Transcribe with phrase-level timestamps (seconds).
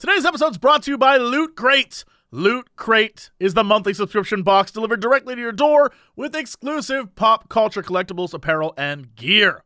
[0.00, 2.06] Today's episode is brought to you by Loot Crate.
[2.30, 7.50] Loot Crate is the monthly subscription box delivered directly to your door with exclusive pop
[7.50, 9.62] culture collectibles, apparel, and gear.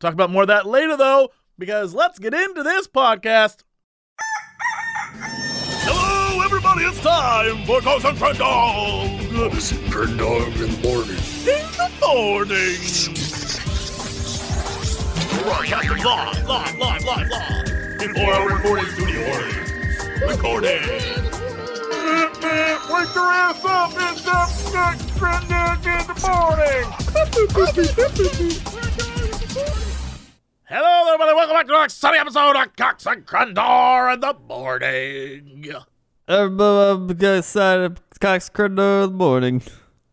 [0.00, 1.28] Talk about more of that later, though,
[1.58, 3.64] because let's get into this podcast.
[5.82, 6.84] Hello, everybody!
[6.84, 9.20] It's time for Cox and Friend Dog
[9.90, 11.18] Turn dog in the morning.
[11.44, 12.80] in the morning.
[15.42, 17.68] Broadcasting live, live, live, live, live.
[18.00, 19.73] In four-hour recording studio audience.
[20.20, 20.80] Recording.
[20.80, 21.12] Wake
[23.14, 23.90] your ass up!
[23.96, 25.50] It's the next Friend in
[26.06, 26.84] the morning.
[30.66, 31.34] Hello, everybody.
[31.34, 35.74] Welcome back to our sunny episode of Cox and Crendor in the morning.
[36.28, 39.62] Everybody side of Cox Crendor in the morning.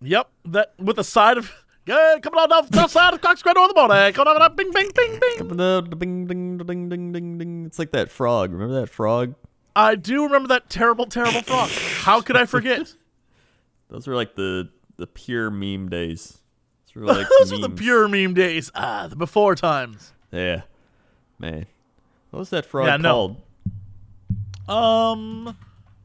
[0.01, 1.51] Yep, that with a side of
[1.85, 4.13] good coming on down the side of Cox Crendor in the morning.
[4.13, 5.37] Coming on up, bing, bing, bing, bing.
[5.37, 7.65] Coming up, ding, ding, ding, ding, ding, ding.
[7.67, 8.51] It's like that frog.
[8.51, 9.35] Remember that frog?
[9.75, 11.69] I do remember that terrible, terrible frog.
[11.69, 12.93] How could I forget?
[13.89, 16.37] Those were like the the pure meme days.
[16.87, 18.71] Those were like Those were the pure meme days.
[18.75, 20.13] Ah, the before times.
[20.31, 20.61] Yeah,
[21.39, 21.65] man.
[22.31, 23.37] What was that frog Yeah, no.
[24.67, 24.77] called?
[25.49, 25.57] Um,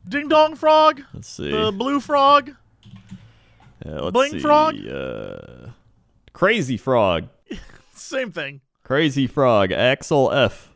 [0.08, 1.50] Ding Dong Frog, Let's see.
[1.52, 2.50] the blue frog.
[3.84, 4.38] Yeah, let's Bling see.
[4.40, 4.74] frog?
[4.86, 5.68] Uh,
[6.32, 7.28] Crazy frog.
[7.94, 8.60] Same thing.
[8.82, 9.70] Crazy frog.
[9.70, 10.72] Axel F.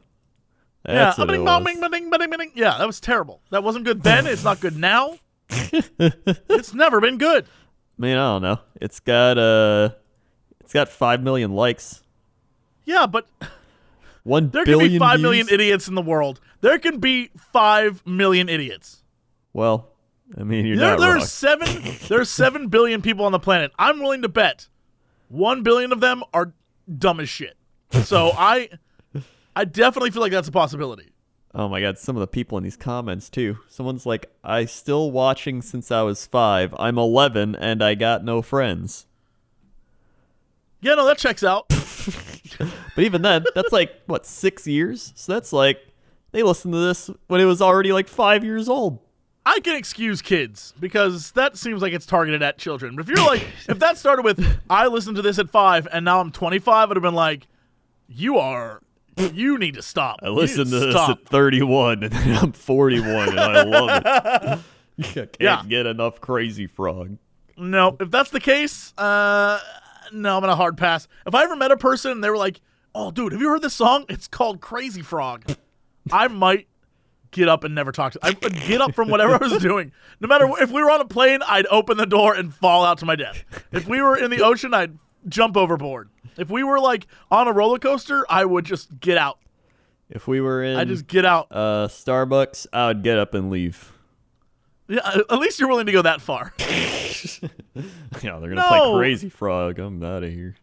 [0.85, 2.53] That's yeah, bing, bong, bing, bing, bing, bing.
[2.55, 3.41] Yeah, that was terrible.
[3.51, 4.27] That wasn't good then.
[4.27, 5.19] It's not good now.
[5.51, 7.45] it's never been good.
[7.45, 8.61] I mean, I don't know.
[8.81, 9.91] It's got uh,
[10.61, 12.03] it's got five million likes.
[12.87, 13.29] Yeah, but
[14.23, 15.55] One there can billion be five million views?
[15.61, 16.41] idiots in the world.
[16.63, 19.03] There can be five million idiots.
[19.53, 19.89] Well,
[20.39, 21.27] I mean, you're There, not there's wrong.
[21.27, 21.97] seven.
[22.09, 23.71] There's seven billion people on the planet.
[23.79, 24.69] I'm willing to bet
[25.29, 26.53] one billion of them are
[26.99, 27.57] dumb as shit.
[28.05, 28.69] So I,
[29.57, 31.11] I definitely feel like that's a possibility.
[31.55, 33.59] Oh my god, some of the people in these comments too.
[33.69, 36.75] Someone's like, "I still watching since I was five.
[36.79, 39.07] I'm 11 and I got no friends."
[40.81, 41.67] Yeah, no, that checks out.
[42.95, 45.13] But even then, that's like what six years.
[45.15, 45.79] So that's like
[46.33, 48.99] they listened to this when it was already like five years old.
[49.47, 52.95] I can excuse kids because that seems like it's targeted at children.
[52.95, 56.05] But if you're like, if that started with, I listened to this at five and
[56.05, 57.47] now I'm 25, I'd have been like,
[58.07, 58.83] you are,
[59.29, 60.21] you need to stop.
[60.23, 64.07] I listened to this at 31 and then I'm 41 and I love it.
[64.99, 65.63] I can't Yeah.
[65.69, 67.17] get enough Crazy Frog.
[67.57, 69.59] No, if that's the case, uh,
[70.13, 71.07] no, I'm gonna hard pass.
[71.27, 72.61] If I ever met a person and they were like,
[72.95, 74.05] "Oh, dude, have you heard this song?
[74.09, 75.45] It's called Crazy Frog,"
[76.11, 76.67] I might
[77.33, 78.19] get up and never talk to.
[78.23, 79.93] I would get up from whatever I was doing.
[80.21, 82.99] No matter if we were on a plane, I'd open the door and fall out
[82.99, 83.45] to my death.
[83.73, 84.99] If we were in the ocean, I'd
[85.29, 86.09] jump overboard.
[86.37, 89.39] If we were like on a roller coaster, I would just get out.
[90.09, 91.49] If we were in I just get out.
[91.51, 93.93] uh, Starbucks, I would get up and leave.
[94.89, 95.01] Yeah,
[95.31, 96.53] at least you're willing to go that far.
[98.23, 98.69] Yeah, they're gonna No.
[98.69, 99.79] play Crazy Frog.
[99.79, 100.57] I'm out of here.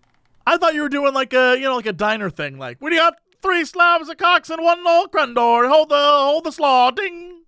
[0.46, 2.58] I thought you were doing like a you know like a diner thing.
[2.58, 5.70] Like we got three slabs of cocks and one old crendor.
[5.70, 6.92] Hold the hold the slaw.
[6.92, 7.44] Ding.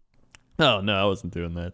[0.59, 1.73] Oh no, I wasn't doing that.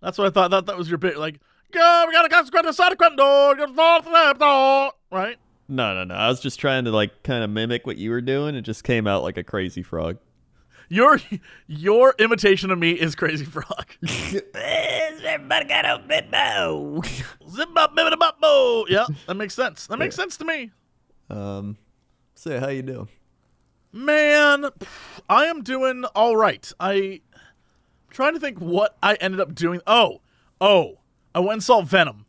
[0.00, 0.50] That's what I thought.
[0.50, 1.18] That that was your bit.
[1.18, 3.56] Like go, we got a cox crendor side of crendor.
[3.56, 4.92] Got a fall slab door.
[5.10, 5.36] Right.
[5.68, 6.14] No, no, no.
[6.14, 8.54] I was just trying to like kind of mimic what you were doing.
[8.54, 10.18] It just came out like a crazy frog.
[10.88, 11.20] Your
[11.68, 13.86] your imitation of me is crazy frog.
[14.54, 17.00] Everybody got a bit now.
[17.48, 18.86] Zip bop bibbidi bop bo.
[18.88, 19.86] Yeah, that makes sense.
[19.86, 20.22] That makes Yeah.
[20.24, 20.70] sense to me.
[21.28, 21.76] Um,
[22.34, 23.08] say how you doing?
[23.92, 24.66] Man,
[25.28, 26.70] I am doing all right.
[26.80, 27.20] I'm
[28.10, 29.80] trying to think what I ended up doing.
[29.86, 30.20] Oh,
[30.60, 30.98] oh,
[31.34, 32.26] I went and saw Venom.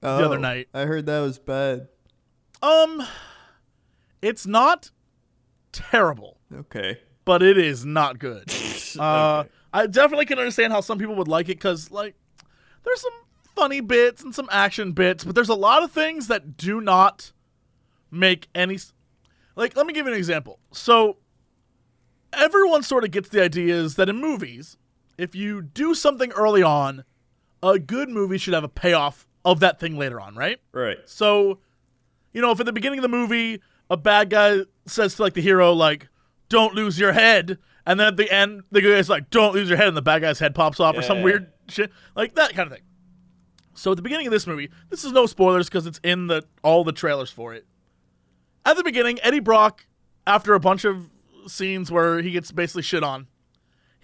[0.00, 0.68] The other night.
[0.72, 1.88] I heard that was bad.
[2.62, 3.02] Um,
[4.22, 4.90] it's not
[5.72, 7.00] terrible, Okay.
[7.24, 8.52] but it is not good.
[8.98, 9.50] Uh, Okay.
[9.74, 12.14] I definitely can understand how some people would like it because, like,
[12.82, 13.12] there's some
[13.54, 17.32] funny bits and some action bits, but there's a lot of things that do not
[18.10, 18.76] make any.
[18.76, 18.94] s-
[19.54, 20.60] Like, let me give you an example.
[20.72, 21.18] So,
[22.32, 24.78] everyone sort of gets the idea is that in movies,
[25.18, 27.04] if you do something early on,
[27.62, 30.58] a good movie should have a payoff of that thing later on, right?
[30.72, 30.98] Right.
[31.06, 31.60] So,
[32.32, 35.34] you know, if at the beginning of the movie a bad guy says to like
[35.34, 36.08] the hero, like,
[36.48, 39.78] "Don't lose your head," and then at the end the guy's like, "Don't lose your
[39.78, 42.66] head," and the bad guy's head pops off or some weird shit like that kind
[42.66, 42.84] of thing.
[43.74, 46.44] So at the beginning of this movie, this is no spoilers because it's in the
[46.62, 47.66] all the trailers for it.
[48.64, 49.86] At the beginning, Eddie Brock,
[50.26, 51.10] after a bunch of
[51.46, 53.28] scenes where he gets basically shit on,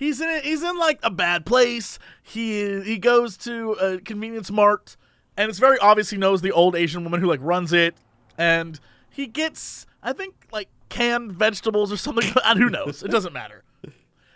[0.03, 1.99] he's in he's in like a bad place.
[2.23, 4.97] He he goes to a convenience mart,
[5.37, 7.95] and it's very obvious he knows the old Asian woman who like runs it,
[8.37, 12.31] and he gets I think like canned vegetables or something.
[12.45, 13.03] and who knows?
[13.03, 13.63] It doesn't matter.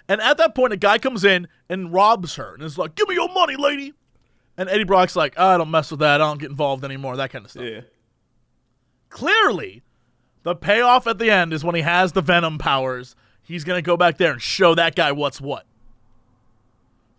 [0.08, 3.08] And at that point, a guy comes in and robs her and is like, "Give
[3.08, 3.92] me your money, lady."
[4.56, 6.20] And Eddie Brock's like, "I don't mess with that.
[6.20, 7.16] I don't get involved anymore.
[7.16, 7.80] That kind of stuff." Yeah.
[9.08, 9.82] Clearly,
[10.44, 13.16] the payoff at the end is when he has the Venom powers.
[13.46, 15.66] He's gonna go back there and show that guy what's what.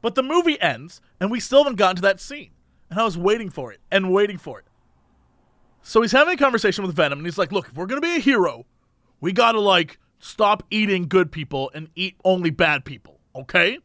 [0.01, 2.51] But the movie ends, and we still haven't gotten to that scene.
[2.89, 4.65] And I was waiting for it and waiting for it.
[5.81, 8.17] So he's having a conversation with Venom, and he's like, "Look, if we're gonna be
[8.17, 8.65] a hero,
[9.21, 13.79] we gotta like stop eating good people and eat only bad people, okay?"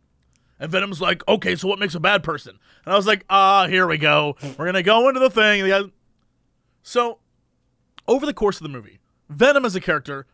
[0.59, 3.67] And Venom's like, "Okay, so what makes a bad person?" And I was like, "Ah,
[3.69, 4.37] here we go.
[4.59, 5.93] We're gonna go into the thing."
[6.83, 7.21] So,
[8.09, 8.99] over the course of the movie,
[9.29, 10.27] Venom as a character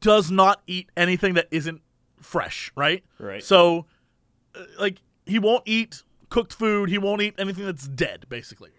[0.00, 1.80] does not eat anything that isn't
[2.20, 3.02] fresh, right?
[3.18, 3.42] Right.
[3.42, 3.86] So,
[4.54, 6.88] uh, like, he won't eat cooked food.
[6.88, 8.70] He won't eat anything that's dead, basically.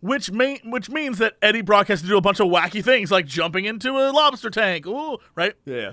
[0.00, 3.10] Which may, which means that Eddie Brock has to do a bunch of wacky things,
[3.10, 5.54] like jumping into a lobster tank, ooh, right?
[5.64, 5.92] Yeah.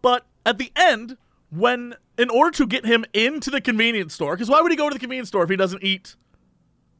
[0.00, 1.16] But at the end,
[1.50, 4.88] when in order to get him into the convenience store, because why would he go
[4.88, 6.14] to the convenience store if he doesn't eat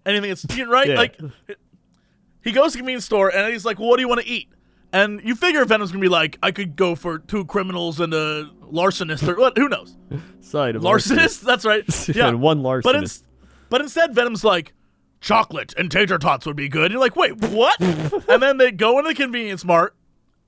[0.04, 0.88] anything that's right?
[0.88, 0.96] Yeah.
[0.96, 1.20] Like
[2.42, 4.26] he goes to the convenience store and he's like, well, "What do you want to
[4.26, 4.48] eat?"
[4.94, 8.48] And you figure Venom's gonna be like, "I could go for two criminals and a
[8.72, 9.58] larcenist, or what?
[9.58, 9.96] Who knows?
[10.40, 11.40] Side of Larcenist?
[11.44, 11.84] That's right.
[12.16, 12.94] Yeah, And one But, larcenist.
[13.02, 13.24] ins-
[13.70, 14.72] but instead, Venom's like,
[15.20, 16.84] chocolate and tater tots would be good.
[16.84, 17.80] And you're like, wait, what?
[17.80, 19.96] and then they go into the convenience mart,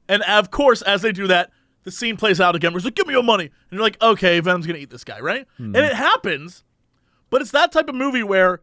[0.09, 1.51] and of course, as they do that,
[1.83, 2.73] the scene plays out again.
[2.73, 3.45] Where he's like, give me your money.
[3.47, 5.47] And you're like, okay, Venom's gonna eat this guy, right?
[5.57, 5.75] Hmm.
[5.75, 6.63] And it happens,
[7.31, 8.61] but it's that type of movie where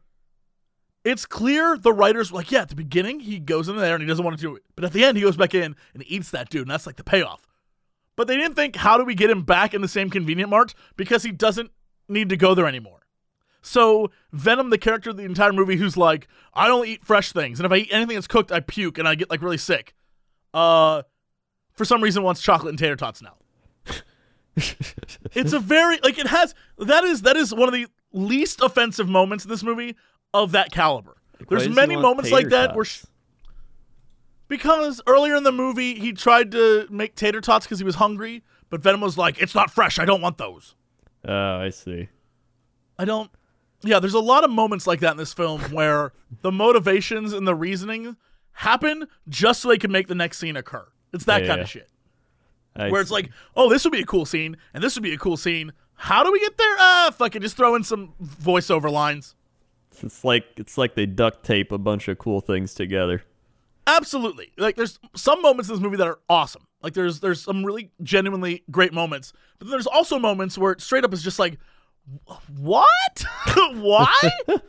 [1.04, 4.02] it's clear the writers were like, yeah, at the beginning he goes in there and
[4.02, 6.04] he doesn't want to do it, but at the end he goes back in and
[6.08, 7.48] eats that dude, and that's like the payoff.
[8.16, 10.76] But they didn't think, how do we get him back in the same convenient mart
[10.96, 11.72] because he doesn't
[12.08, 13.02] need to go there anymore.
[13.62, 17.60] So Venom, the character of the entire movie, who's like, I only eat fresh things,
[17.60, 19.94] and if I eat anything that's cooked, I puke and I get like really sick.
[20.54, 21.04] Uh,
[21.74, 23.36] for some reason, wants chocolate and tater tots now.
[25.34, 29.10] it's a very like it has that is that is one of the least offensive
[29.10, 29.96] moments in this movie
[30.34, 31.18] of that caliber.
[31.48, 32.86] Why There's many moments like that where.
[32.86, 33.08] tots?
[34.48, 38.44] Because earlier in the movie, he tried to make tater tots because he was hungry,
[38.70, 39.98] but Venom was like, "It's not fresh.
[40.00, 40.76] I don't want those."
[41.28, 42.10] Oh, I see.
[43.00, 43.32] I don't.
[43.84, 47.48] Yeah, there's a lot of moments like that in this film where the motivations and
[47.48, 48.16] the reasoning
[48.54, 50.86] happen just so they can make the next scene occur.
[51.14, 51.64] It's that kind Yeah.
[51.64, 51.90] of shit.
[52.76, 55.14] I Where it's like, oh, this would be a cool scene, and this would be
[55.14, 55.74] a cool scene.
[55.96, 56.76] How do we get there?
[56.80, 57.42] Ah, fucking.
[57.42, 59.36] Just throw in some voiceover lines.
[60.04, 63.24] It's like it's like they duct tape a bunch of cool things together.
[63.86, 64.52] Absolutely.
[64.58, 66.68] Like there's some moments in this movie that are awesome.
[66.82, 69.34] Like there's there's some really genuinely great moments.
[69.60, 71.58] But then there's also moments where it straight up is just like
[72.28, 73.26] "Wh- what?
[73.74, 74.14] Why?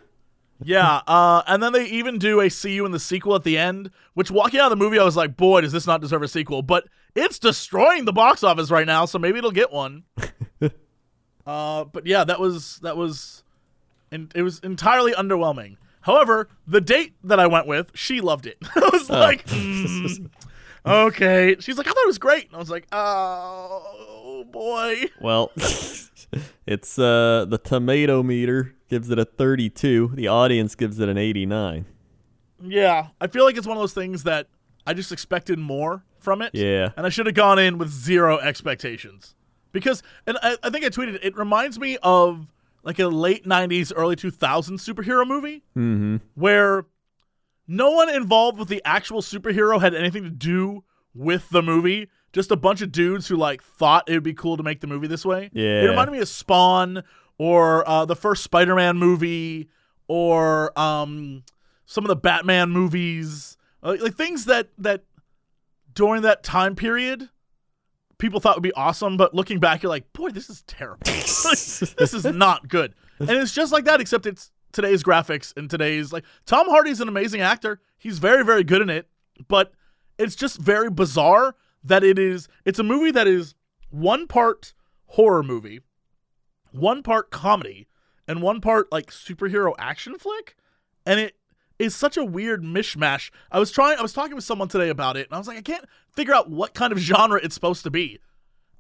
[0.63, 3.57] yeah, uh, and then they even do a see you in the sequel at the
[3.57, 6.23] end, which walking out of the movie I was like, boy, does this not deserve
[6.23, 6.63] a sequel.
[6.63, 10.05] But it's destroying the box office right now, so maybe it'll get one.
[11.47, 13.44] uh, but yeah, that was that was
[14.15, 15.77] and it was entirely underwhelming.
[16.03, 18.59] However, the date that I went with, she loved it.
[18.77, 20.31] I was like, "Mm,
[20.87, 21.57] okay.
[21.61, 22.47] She's like, I thought it was great.
[22.47, 25.05] And I was like, oh boy.
[25.21, 25.51] Well,
[26.67, 30.13] it's uh the tomato meter gives it a 32.
[30.15, 31.87] The audience gives it an 89.
[32.63, 34.47] Yeah, I feel like it's one of those things that
[34.87, 36.55] I just expected more from it.
[36.55, 36.91] Yeah.
[36.97, 39.35] And I should have gone in with zero expectations.
[39.73, 42.47] Because, and I, I think I tweeted, it reminds me of
[42.85, 46.17] like a late 90s, early 2000s superhero movie Mm-hmm.
[46.35, 46.87] where
[47.67, 52.09] no one involved with the actual superhero had anything to do with the movie.
[52.33, 54.87] Just a bunch of dudes who like thought it would be cool to make the
[54.87, 55.51] movie this way.
[55.53, 57.03] Yeah, It reminded me of Spawn
[57.39, 59.69] or uh, the first Spider-Man movie
[60.09, 61.43] or um,
[61.87, 65.05] some of the Batman movies, uh, like things that that
[65.95, 67.31] during that time period
[68.19, 71.03] people thought would be awesome, but looking back, you're like, boy, this is terrible.
[71.07, 72.95] This is not good.
[73.19, 77.09] And it's just like that, except it's today's graphics and today's like Tom Hardy's an
[77.09, 77.81] amazing actor.
[77.99, 79.09] He's very, very good in it,
[79.49, 79.73] but
[80.19, 83.55] it's just very bizarre that it is it's a movie that is
[83.91, 84.75] one part
[85.07, 85.81] horror movie,
[86.73, 87.87] one part comedy,
[88.27, 90.57] and one part like superhero action flick.
[91.07, 91.37] And it
[91.79, 93.31] is such a weird mishmash.
[93.51, 95.59] I was trying I was talking with someone today about it, and I was like,
[95.59, 98.19] I can't figure out what kind of genre it's supposed to be.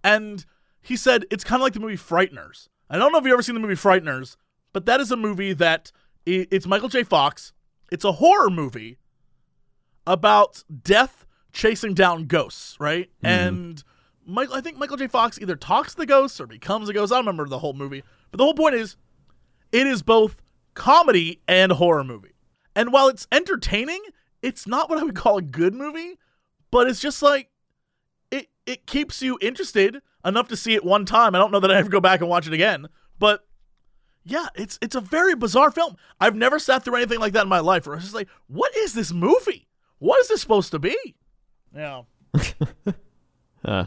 [0.02, 0.44] And
[0.80, 2.68] he said it's kind of like the movie Frighteners.
[2.90, 4.36] I don't know if you've ever seen the movie Frighteners,
[4.72, 5.90] but that is a movie that
[6.26, 7.02] it's Michael J.
[7.02, 7.52] Fox.
[7.90, 8.98] It's a horror movie
[10.06, 13.10] about death chasing down ghosts, right?
[13.22, 13.26] Mm-hmm.
[13.26, 13.84] And
[14.26, 15.06] Michael, I think Michael J.
[15.06, 17.12] Fox either talks to the ghosts or becomes a ghost.
[17.12, 18.96] I don't remember the whole movie, but the whole point is,
[19.72, 20.42] it is both
[20.74, 22.34] comedy and horror movie.
[22.76, 24.02] And while it's entertaining,
[24.42, 26.18] it's not what I would call a good movie,
[26.74, 27.50] but it's just like
[28.32, 30.02] it it keeps you interested.
[30.24, 31.32] enough to see it one time.
[31.36, 32.88] I don't know that I ever go back and watch it again.
[33.16, 33.46] But
[34.24, 35.94] yeah, it's it's a very bizarre film.
[36.20, 37.86] I've never sat through anything like that in my life.
[37.86, 39.68] Where I was just like, what is this movie?
[40.00, 40.96] What is this supposed to be?
[41.72, 42.02] Yeah.
[43.66, 43.86] Huh.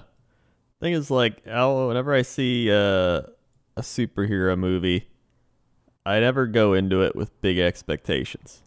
[0.82, 3.22] Thing is, like, I'll, whenever I see uh,
[3.76, 5.08] a superhero movie,
[6.04, 8.64] I never go into it with big expectations.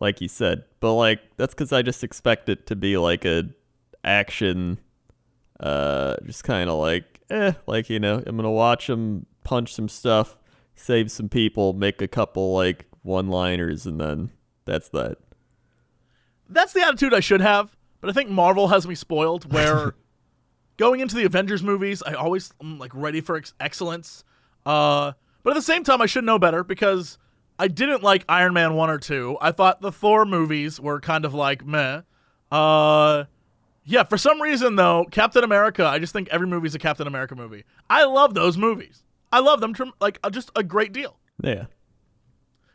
[0.00, 3.50] Like you said, but like that's because I just expect it to be like a
[4.02, 4.78] action,
[5.60, 9.88] uh, just kind of like, eh, like you know, I'm gonna watch them punch some
[9.88, 10.38] stuff,
[10.74, 14.30] save some people, make a couple like one-liners, and then
[14.64, 15.18] that's that.
[16.48, 19.52] That's the attitude I should have, but I think Marvel has me spoiled.
[19.52, 19.94] Where
[20.78, 24.24] going into the Avengers movies, I always am like ready for ex- excellence.
[24.64, 27.18] Uh, but at the same time, I should know better because
[27.60, 29.36] I didn't like Iron Man one or two.
[29.38, 32.00] I thought the Thor movies were kind of like meh.
[32.50, 33.24] Uh,
[33.84, 35.84] yeah, for some reason though, Captain America.
[35.84, 37.64] I just think every movie's a Captain America movie.
[37.90, 39.04] I love those movies.
[39.30, 41.18] I love them like uh, just a great deal.
[41.42, 41.66] Yeah.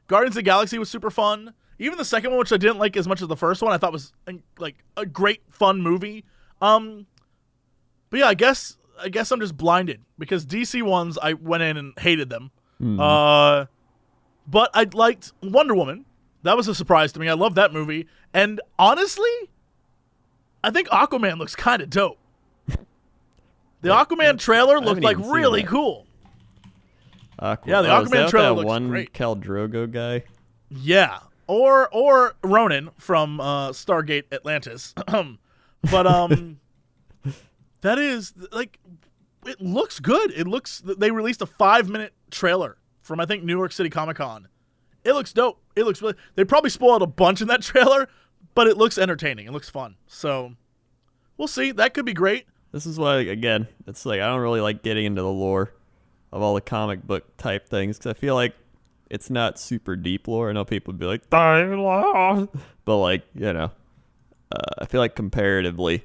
[0.06, 1.56] Guardians of the Galaxy was super fun.
[1.80, 3.80] Even the second one, which I didn't like as much as the first one, I
[3.80, 4.14] thought was
[4.60, 6.26] like a great fun movie.
[6.62, 7.08] Um,
[8.12, 11.76] but yeah, I guess I guess I'm just blinded because DC ones I went in
[11.76, 12.52] and hated them.
[13.00, 13.66] Uh,
[14.48, 16.06] but I liked Wonder Woman.
[16.44, 17.28] That was a surprise to me.
[17.28, 19.30] I love that movie, and honestly,
[20.64, 22.20] I think Aquaman looks kind of dope.
[22.68, 26.08] The Aquaman trailer looked like really cool.
[27.40, 29.14] Yeah, the oh, Aquaman trailer that looks one great.
[29.14, 30.24] Khal Drogo guy.
[30.70, 34.94] Yeah, or or Ronon from uh, Stargate Atlantis.
[35.92, 36.60] but um,
[37.82, 38.80] that is like
[39.46, 40.32] it looks good.
[40.32, 40.82] It looks.
[40.84, 44.48] They released a five minute trailer from I think New York City Comic Con.
[45.04, 45.62] It looks dope.
[45.76, 46.16] It looks really.
[46.34, 48.10] They probably spoiled a bunch in that trailer,
[48.56, 49.46] but it looks entertaining.
[49.46, 49.96] It looks fun.
[50.08, 50.54] So
[51.38, 51.72] we'll see.
[51.72, 52.48] That could be great.
[52.72, 55.72] This is why, again, it's like I don't really like getting into the lore
[56.34, 58.56] of all the comic book type things because I feel like
[59.10, 60.50] it's not super deep lore.
[60.50, 61.30] I know people would be like,
[62.84, 63.72] but like you know,
[64.52, 66.04] uh, I feel like comparatively,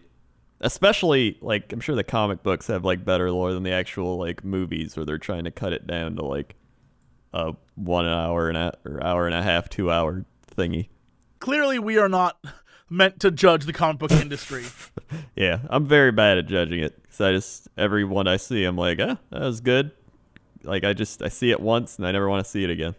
[0.61, 4.45] especially like I'm sure the comic books have like better lore than the actual like
[4.45, 6.55] movies where they're trying to cut it down to like
[7.33, 10.25] a one hour and a or hour and a half, two hour
[10.57, 10.89] thingy.
[11.39, 12.45] Clearly, we are not
[12.91, 14.65] meant to judge the comic book industry.
[15.35, 18.77] Yeah, I'm very bad at judging it because I just every one I see, I'm
[18.77, 19.91] like, ah, that was good.
[20.63, 22.95] Like I just I see it once and I never want to see it again.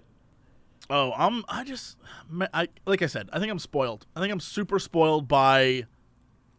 [0.89, 1.45] Oh, I'm.
[1.47, 1.97] I just.
[2.53, 3.29] I like I said.
[3.31, 4.05] I think I'm spoiled.
[4.13, 5.85] I think I'm super spoiled by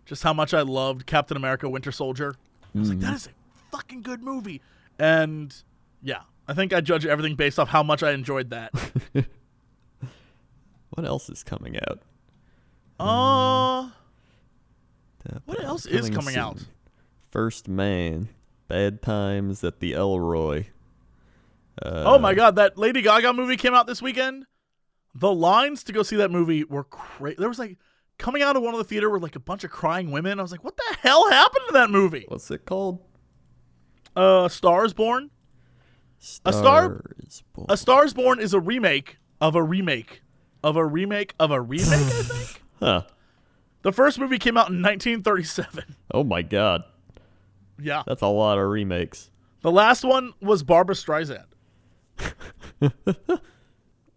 [0.07, 2.35] just how much I loved Captain America: Winter Soldier.
[2.75, 3.31] I was like, that is a
[3.77, 4.63] fucking good movie,
[4.99, 5.55] and
[6.03, 8.73] yeah, I think I judge everything based off how much I enjoyed that.
[10.91, 12.01] What else is coming out?
[13.01, 13.89] Uh,
[15.25, 16.59] Uh, What else is coming out?
[17.31, 18.29] First Man,
[18.69, 20.65] Bad Times at the El Royale.
[21.81, 24.45] Uh, oh my God, that Lady Gaga movie came out this weekend.
[25.15, 27.37] The lines to go see that movie were crazy.
[27.39, 27.79] There was like
[28.19, 30.39] coming out of one of the theater were like a bunch of crying women.
[30.39, 32.27] I was like, what the hell happened to that movie?
[32.29, 33.01] What's it called?
[34.15, 35.31] Uh, Stars Born.
[36.45, 37.67] A Star- Stars Born.
[37.69, 40.23] A Stars Born is a remake of a remake
[40.63, 42.63] of a remake of a remake, I think.
[42.81, 43.03] Huh.
[43.83, 45.97] The first movie came out in 1937.
[46.13, 46.83] Oh my God,
[47.81, 48.03] Yeah.
[48.07, 49.31] that's a lot of remakes.
[49.63, 51.45] The last one was Barbra Streisand.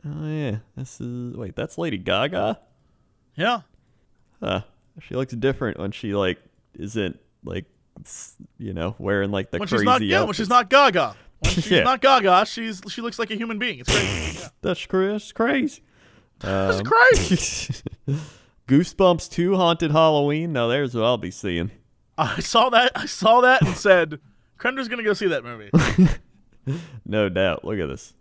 [0.07, 2.59] Oh yeah, this is wait, that's Lady Gaga.
[3.35, 3.61] Yeah.
[4.39, 4.61] Huh.
[5.01, 6.37] She looks different when she like
[6.77, 7.65] isn't like
[8.59, 11.15] you know wearing like the When crazy she's not yeah, when she's not Gaga.
[11.49, 11.83] She's Yeah.
[11.83, 13.79] not Gaga, she's she looks like a human being.
[13.79, 14.39] It's crazy.
[14.39, 14.47] Yeah.
[14.61, 15.81] That's cra- that's crazy.
[16.39, 17.73] That's Um, crazy.
[18.67, 20.53] Goosebumps 2 Haunted Halloween.
[20.53, 21.71] Now there's what I'll be seeing.
[22.17, 22.91] I saw that.
[22.95, 24.19] I saw that and said,
[24.57, 25.69] Crendor's gonna go see that movie.
[27.05, 27.63] No doubt.
[27.63, 28.13] Look at this.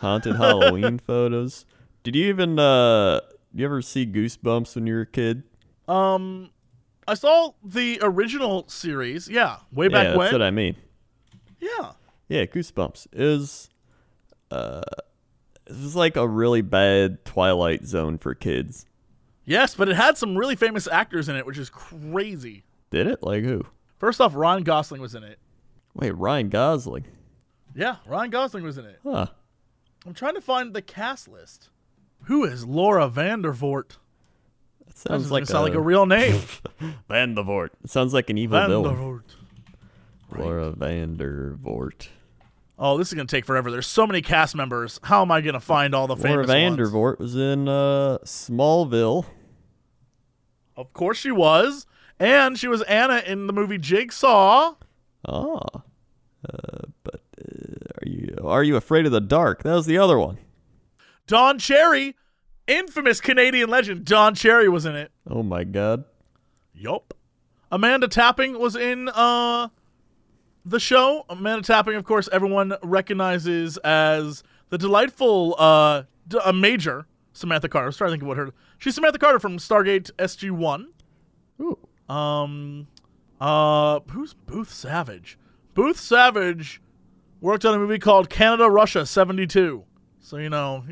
[0.00, 1.64] Haunted Halloween photos.
[2.02, 3.20] Did you even uh
[3.54, 5.44] you ever see Goosebumps when you were a kid?
[5.86, 6.50] Um,
[7.06, 9.28] I saw the original series.
[9.28, 10.32] Yeah, way yeah, back that's when.
[10.32, 10.74] what I mean.
[11.60, 11.92] yeah.
[12.28, 13.70] Yeah, Goosebumps is
[14.50, 14.82] uh
[15.66, 18.86] it was like a really bad Twilight Zone for kids.
[19.46, 22.64] Yes, but it had some really famous actors in it, which is crazy.
[22.90, 23.22] Did it?
[23.22, 23.64] Like who?
[23.98, 25.38] First off, Ryan Gosling was in it.
[25.94, 27.04] Wait, Ryan Gosling.
[27.74, 29.00] Yeah, Ryan Gosling was in it.
[29.02, 29.26] Huh.
[30.06, 31.70] I'm trying to find the cast list.
[32.24, 33.96] Who is Laura Vandervoort?
[34.86, 36.40] That That sounds doesn't like sound a, like a real name.
[37.10, 37.70] Vandervoort.
[37.84, 39.22] It sounds like an evil villain.
[40.34, 40.44] Vandervoort.
[40.44, 42.08] Laura Vandervoort.
[42.78, 43.70] Oh, this is gonna take forever.
[43.70, 44.98] There's so many cast members.
[45.04, 46.78] How am I gonna find all the Laura famous ones?
[46.78, 49.26] Vandervoort was in uh, Smallville.
[50.76, 51.86] Of course she was,
[52.18, 54.74] and she was Anna in the movie Jigsaw.
[55.26, 55.60] Oh.
[56.46, 59.62] Uh, but uh, are you are you afraid of the dark?
[59.62, 60.38] That was the other one.
[61.26, 62.16] Don Cherry,
[62.66, 64.04] infamous Canadian legend.
[64.04, 65.12] Don Cherry was in it.
[65.28, 66.04] Oh my god.
[66.74, 67.14] Yup.
[67.70, 69.68] Amanda Tapping was in uh
[70.64, 71.24] the show.
[71.28, 77.84] Amanda Tapping, of course, everyone recognizes as the delightful uh d- a major Samantha Carter.
[77.84, 80.88] I was trying to think of what her she's Samantha Carter from Stargate SG One.
[81.60, 81.78] Ooh.
[82.12, 82.86] Um
[83.40, 85.38] uh who's Booth Savage?
[85.74, 86.80] Booth Savage
[87.40, 89.84] worked on a movie called Canada Russia 72.
[90.20, 90.84] So you know,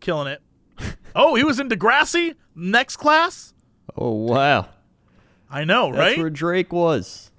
[0.00, 0.42] killing it.
[1.14, 3.52] oh, he was in Degrassi Next Class?
[3.96, 4.68] Oh wow.
[5.50, 6.18] I know, That's right?
[6.18, 7.30] where Drake was.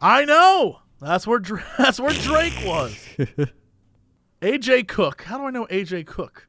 [0.00, 0.80] I know.
[1.04, 1.38] That's where
[1.78, 2.96] that's where Drake was.
[4.42, 5.22] AJ Cook.
[5.22, 6.48] How do I know AJ Cook?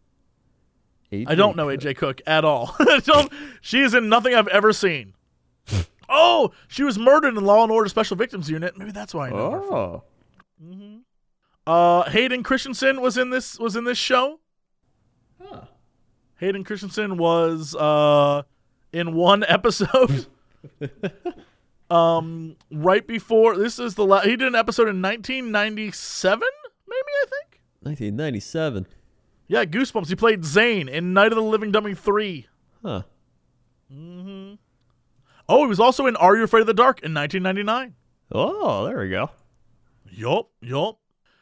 [1.12, 2.76] I don't know AJ Cook at all.
[3.62, 5.14] She is in nothing I've ever seen.
[6.08, 8.78] oh, she was murdered in Law and Order Special Victims Unit.
[8.78, 9.64] Maybe that's why I know her.
[9.64, 10.04] Oh.
[11.68, 14.40] Uh, Hayden Christensen was in this was in this show.
[15.42, 15.62] Huh.
[16.38, 18.44] Hayden Christensen was uh
[18.94, 20.28] in one episode.
[21.90, 26.40] Um, right before this is the la- he did an episode in 1997,
[26.88, 27.62] maybe I think.
[27.82, 28.88] 1997.
[29.48, 30.08] Yeah, Goosebumps.
[30.08, 32.48] He played Zane in Night of the Living Dummy three.
[32.84, 33.04] Huh.
[33.94, 34.56] Mm-hmm.
[35.48, 37.94] Oh, he was also in Are You Afraid of the Dark in 1999.
[38.32, 39.30] Oh, there we go.
[40.10, 40.98] Yup, yup.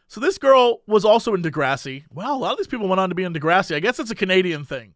[0.07, 2.03] So this girl was also in Degrassi.
[2.13, 3.75] Wow, a lot of these people went on to be in Degrassi.
[3.75, 4.93] I guess it's a Canadian thing.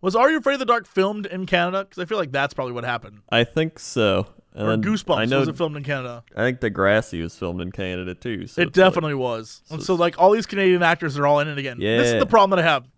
[0.00, 1.84] Was Are You Afraid of the Dark filmed in Canada?
[1.84, 3.20] Because I feel like that's probably what happened.
[3.30, 4.26] I think so.
[4.52, 5.40] And Or then Goosebumps I know.
[5.40, 6.24] was it filmed in Canada?
[6.36, 8.46] I think Degrassi was filmed in Canada too.
[8.46, 9.62] So it it's like- definitely was.
[9.70, 11.78] And so like all these Canadian actors are all in it again.
[11.80, 11.98] Yeah.
[11.98, 12.88] This is the problem that I have.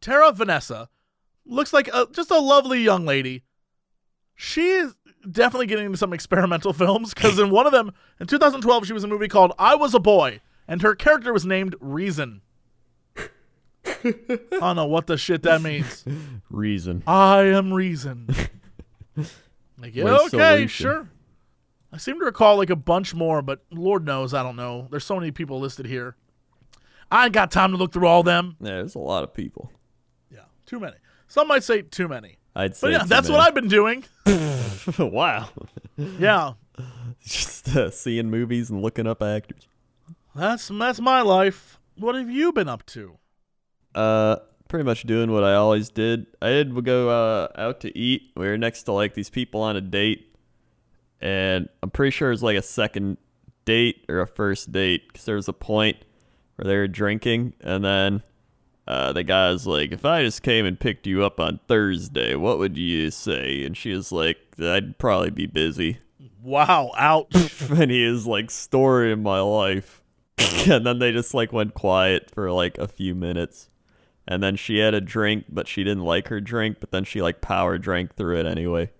[0.00, 0.88] Tara Vanessa
[1.46, 3.42] looks like a, just a lovely young lady.
[4.36, 4.94] She is
[5.30, 9.02] definitely getting into some experimental films because in one of them, in 2012, she was
[9.04, 12.40] in a movie called I Was a Boy, and her character was named Reason.
[13.86, 14.14] I
[14.50, 16.04] don't know what the shit that means.
[16.50, 17.02] reason.
[17.06, 18.28] I am Reason.
[19.78, 21.08] like, yeah, okay, sure.
[21.92, 24.88] I seem to recall like a bunch more, but Lord knows I don't know.
[24.90, 26.16] There's so many people listed here.
[27.10, 28.56] I ain't got time to look through all them.
[28.60, 29.70] Yeah, there's a lot of people.
[30.30, 30.96] Yeah, too many.
[31.28, 32.38] Some might say too many.
[32.56, 32.88] I'd say.
[32.88, 34.04] But yeah, that's what I've been doing.
[34.98, 35.48] Wow.
[35.96, 36.54] Yeah,
[37.24, 39.66] Just uh, seeing movies and looking up actors.
[40.34, 41.78] that's that's my life.
[41.96, 43.18] What have you been up to?
[43.94, 44.36] Uh,
[44.74, 46.26] pretty much doing what I always did.
[46.42, 48.32] I did go uh, out to eat.
[48.34, 50.36] We were next to like these people on a date,
[51.20, 53.18] and I'm pretty sure it was like a second
[53.66, 55.98] date or a first date because there was a point
[56.56, 58.24] where they were drinking, and then
[58.88, 62.34] uh, the guy was like, "If I just came and picked you up on Thursday,
[62.34, 65.98] what would you say?" And she was like, "I'd probably be busy."
[66.42, 67.62] Wow, ouch.
[67.70, 70.02] and he is like story in my life
[70.68, 73.68] and then they just like went quiet for like a few minutes
[74.26, 77.20] and then she had a drink but she didn't like her drink but then she
[77.22, 78.90] like power drank through it anyway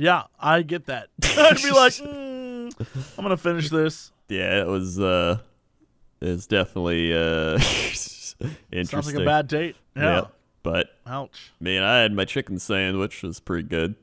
[0.00, 1.08] yeah, I get that.
[1.24, 2.72] I'd be like, mm,
[3.18, 4.12] I'm gonna finish this.
[4.28, 5.38] yeah it was uh
[6.20, 9.74] it was definitely uh interesting Sounds like a bad date.
[9.96, 10.26] Yeah.
[10.62, 11.50] but Ouch.
[11.58, 13.96] man i had my chicken sandwich was pretty good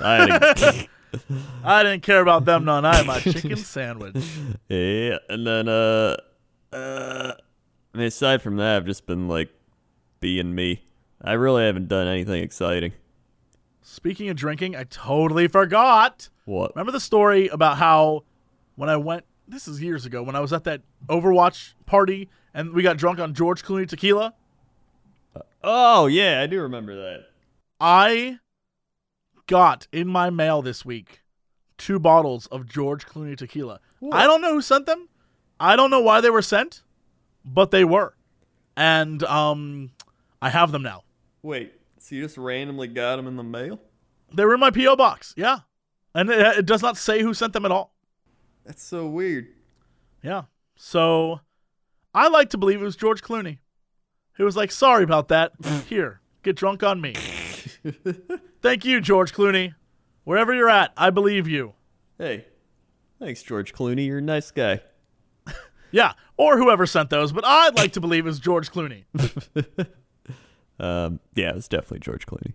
[0.00, 0.88] i had a,
[1.64, 2.84] I didn't care about them none.
[2.84, 4.16] I had my chicken sandwich.
[4.68, 6.16] yeah and then uh
[6.72, 7.32] uh
[7.94, 9.50] I mean, aside from that i've just been like
[10.20, 10.82] being me
[11.22, 12.92] i really haven't done anything exciting
[13.88, 16.28] Speaking of drinking, I totally forgot.
[16.44, 18.24] what Remember the story about how
[18.74, 22.72] when I went this is years ago when I was at that Overwatch party and
[22.72, 24.34] we got drunk on George Clooney tequila?
[25.62, 27.26] Oh yeah, I do remember that.
[27.80, 28.38] I
[29.46, 31.22] got in my mail this week
[31.78, 33.78] two bottles of George Clooney tequila.
[34.12, 35.08] I don't know who sent them.
[35.60, 36.82] I don't know why they were sent,
[37.44, 38.14] but they were.
[38.76, 39.92] And um
[40.40, 41.02] I have them now.
[41.42, 43.80] Wait, so you just randomly got them in the mail?
[44.34, 45.34] They were in my PO box.
[45.36, 45.60] Yeah.
[46.14, 47.94] And it, it does not say who sent them at all.
[48.64, 49.48] That's so weird.
[50.22, 50.42] Yeah.
[50.74, 51.40] So
[52.14, 53.58] I like to believe it was George Clooney
[54.36, 55.52] who was like, sorry about that.
[55.88, 57.14] Here, get drunk on me.
[58.62, 59.74] Thank you, George Clooney.
[60.24, 61.74] Wherever you're at, I believe you.
[62.18, 62.46] Hey,
[63.18, 64.06] thanks, George Clooney.
[64.06, 64.80] You're a nice guy.
[65.92, 69.04] Yeah, or whoever sent those, but I'd like to believe it was George Clooney.
[70.78, 72.52] Um, yeah, it was definitely George Clooney.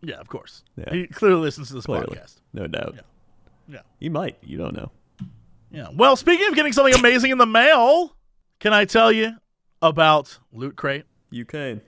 [0.00, 0.64] Yeah, of course.
[0.76, 0.92] Yeah.
[0.92, 2.40] He clearly listens to this Clearly, podcast.
[2.52, 2.94] no doubt.
[2.94, 3.00] Yeah.
[3.68, 3.80] Yeah.
[3.98, 4.38] He might.
[4.42, 4.90] You don't know.
[5.70, 5.88] Yeah.
[5.94, 8.16] Well, speaking of getting something amazing in the mail,
[8.60, 9.32] can I tell you
[9.82, 11.04] about Loot Crate?
[11.30, 11.82] You can.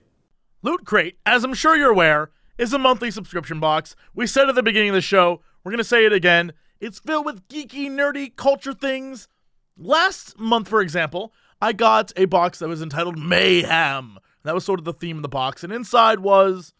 [0.61, 3.95] Loot Crate, as I'm sure you're aware, is a monthly subscription box.
[4.13, 6.53] We said at the beginning of the show, we're going to say it again.
[6.79, 9.27] It's filled with geeky, nerdy culture things.
[9.77, 14.19] Last month, for example, I got a box that was entitled Mayhem.
[14.43, 15.63] That was sort of the theme of the box.
[15.63, 16.73] And inside was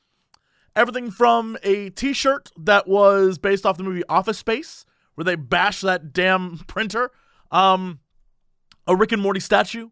[0.75, 5.35] everything from a t shirt that was based off the movie Office Space, where they
[5.35, 7.11] bash that damn printer,
[7.51, 7.99] um,
[8.87, 9.89] a Rick and Morty statue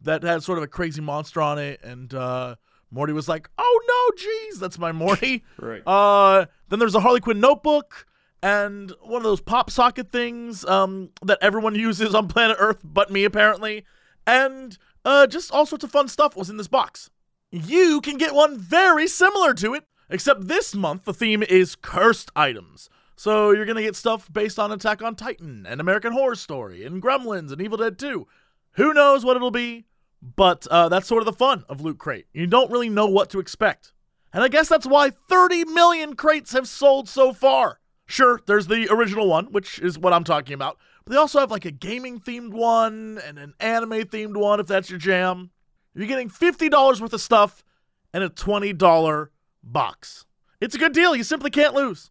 [0.00, 1.80] that had sort of a crazy monster on it.
[1.82, 2.56] And uh,
[2.90, 5.44] Morty was like, oh no, jeez, that's my Morty.
[5.60, 5.82] Right.
[5.86, 8.06] Uh, then there's a Harley Quinn notebook
[8.42, 13.10] and one of those pop socket things um, that everyone uses on planet Earth, but
[13.10, 13.84] me apparently.
[14.26, 14.76] And
[15.08, 17.08] uh, just all sorts of fun stuff was in this box.
[17.50, 22.30] You can get one very similar to it, except this month the theme is cursed
[22.36, 22.90] items.
[23.16, 27.02] So you're gonna get stuff based on Attack on Titan and American Horror Story and
[27.02, 28.26] Gremlins and Evil Dead 2.
[28.72, 29.86] Who knows what it'll be?
[30.20, 32.26] But uh, that's sort of the fun of Loot Crate.
[32.34, 33.94] You don't really know what to expect.
[34.34, 37.80] And I guess that's why 30 million crates have sold so far.
[38.04, 40.76] Sure, there's the original one, which is what I'm talking about.
[41.08, 44.66] But they also have like a gaming themed one and an anime themed one if
[44.66, 45.48] that's your jam.
[45.94, 47.64] You're getting $50 worth of stuff
[48.12, 49.28] and a $20
[49.62, 50.26] box.
[50.60, 51.16] It's a good deal.
[51.16, 52.10] You simply can't lose.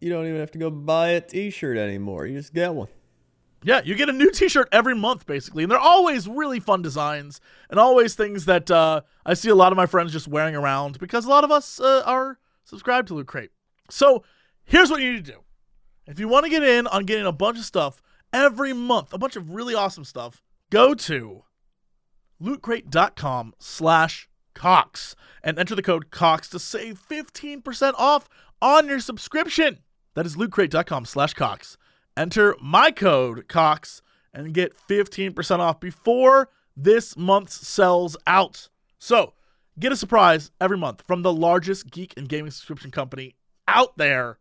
[0.00, 2.24] You don't even have to go buy a T-shirt anymore.
[2.24, 2.88] You just get one.
[3.62, 7.42] Yeah, you get a new T-shirt every month, basically, and they're always really fun designs
[7.68, 10.98] and always things that uh, I see a lot of my friends just wearing around
[10.98, 13.50] because a lot of us uh, are subscribed to Loot Crate.
[13.90, 14.24] So
[14.64, 15.40] here's what you need to do:
[16.06, 18.00] if you want to get in on getting a bunch of stuff
[18.34, 21.44] every month, a bunch of really awesome stuff, go to
[22.42, 28.28] lootcrate.com slash Cox and enter the code Cox to save 15% off
[28.60, 29.78] on your subscription.
[30.14, 31.76] That is lootcrate.com slash Cox.
[32.16, 38.68] enter my code cox and get 15% off before this month's sells out
[38.98, 39.32] so
[39.78, 43.34] get a surprise every month from the largest geek and gaming subscription company
[43.68, 44.38] out there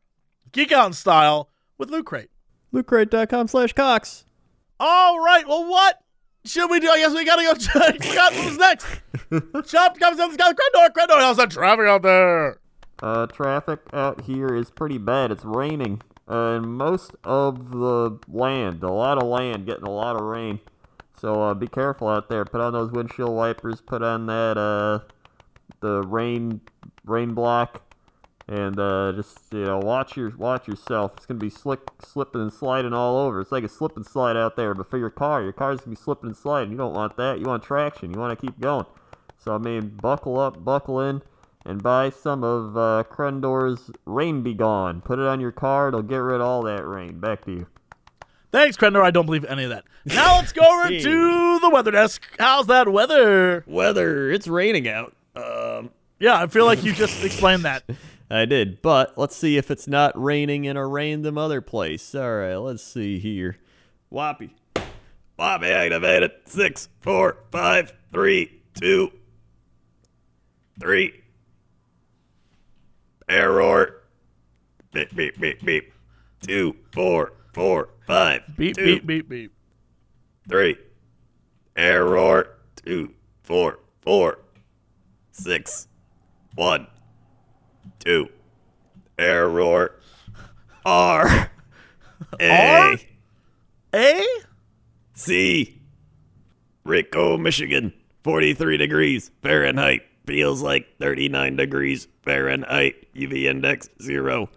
[0.51, 2.29] geek out in style with loot crate
[2.73, 4.25] Lootcrate.com slash Cox.
[4.79, 5.99] all right well what
[6.45, 8.85] should we do i guess we gotta go check forgot what was next
[9.71, 12.57] shop comes down the sky Crendor, Crendor, how's that traffic out there
[13.01, 15.29] Uh, traffic out here is pretty bad.
[15.31, 16.01] It's raining.
[16.29, 20.59] Uh, and most of the land, a lot of land, getting a lot of rain.
[21.19, 22.45] So uh, be careful out there.
[22.45, 23.81] Put on those windshield wipers.
[23.81, 24.99] Put on that uh,
[25.81, 26.61] the rain
[27.05, 27.81] rain block,
[28.47, 31.13] and uh, just you know watch your watch yourself.
[31.17, 33.41] It's gonna be slick, slipping and sliding all over.
[33.41, 35.95] It's like a slip and slide out there, but for your car, your car's gonna
[35.95, 36.71] be slipping and sliding.
[36.71, 37.39] You don't want that.
[37.39, 38.13] You want traction.
[38.13, 38.85] You want to keep going.
[39.37, 41.21] So I mean, buckle up, buckle in
[41.65, 44.99] and buy some of uh, Crendor's Rain Be Gone.
[45.01, 47.19] Put it on your car, it'll get rid of all that rain.
[47.21, 47.67] Back to you.
[48.51, 49.01] thanks Crendor.
[49.01, 52.67] i don't believe any of that now let's go over to the weather desk how's
[52.67, 55.15] that weather Weather, it's raining out.
[55.35, 57.83] Um, yeah i feel like you just explained that
[58.33, 62.15] I did, but let's see if it's not raining in a random other place.
[62.15, 63.57] All right, let's see here.
[64.09, 64.55] Whoppy.
[65.35, 66.31] Whoppy activated.
[66.45, 69.11] Six, four, five, three, two,
[70.79, 71.21] three.
[73.29, 74.01] Error.
[74.91, 75.93] Beep, beep, beep, beep.
[76.41, 79.51] Two, four, four, five, beep two, beep beep beep
[80.49, 80.75] three.
[81.75, 82.57] Error.
[82.83, 84.39] Two, four, four,
[85.31, 85.87] six,
[86.55, 86.87] one,
[88.03, 88.29] two.
[89.17, 89.95] Error.
[90.85, 91.51] R.
[92.39, 92.97] A.
[93.95, 94.25] A?
[95.13, 95.81] C.
[96.85, 97.93] Raco, Michigan.
[98.23, 100.01] 43 degrees Fahrenheit.
[100.25, 103.07] Feels like 39 degrees Fahrenheit.
[103.13, 104.49] UV index zero.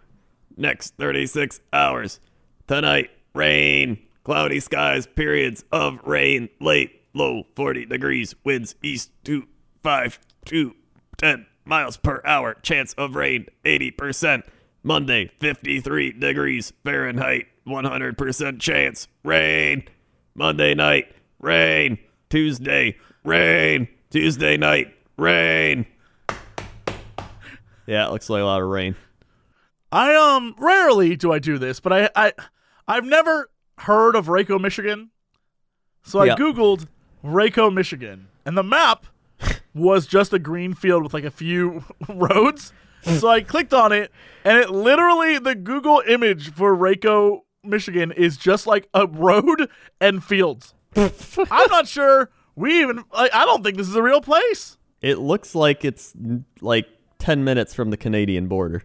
[0.56, 2.20] Next 36 hours.
[2.66, 3.98] Tonight, rain.
[4.24, 6.48] Cloudy skies, periods of rain.
[6.60, 8.34] Late, low 40 degrees.
[8.44, 9.46] Winds east to
[9.82, 10.74] 5 to
[11.18, 12.54] 10 miles per hour.
[12.62, 14.42] Chance of rain 80%.
[14.82, 17.46] Monday, 53 degrees Fahrenheit.
[17.66, 19.08] 100% chance.
[19.24, 19.84] Rain.
[20.34, 21.98] Monday night, rain.
[22.30, 23.88] Tuesday, rain.
[24.10, 25.86] Tuesday night, rain.
[27.86, 28.96] Yeah, it looks like a lot of rain.
[29.92, 32.32] I um rarely do I do this, but I I
[32.88, 35.10] I've never heard of Raco, Michigan.
[36.02, 36.36] So I Yeah.
[36.36, 36.86] googled
[37.24, 39.06] Raco, Michigan, and the map
[39.76, 42.72] was just a green field with like a few roads.
[43.02, 44.10] So I clicked on it,
[44.44, 49.68] and it literally the Google image for Raco, Michigan is just like a road
[50.00, 50.74] and fields.
[50.96, 54.76] I'm not sure we even like, I don't think this is a real place.
[55.02, 56.14] It looks like it's
[56.60, 58.82] like 10 minutes from the Canadian border.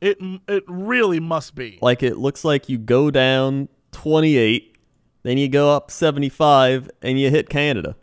[0.00, 1.78] It it really must be.
[1.80, 4.76] Like it looks like you go down 28,
[5.22, 7.96] then you go up 75, and you hit Canada.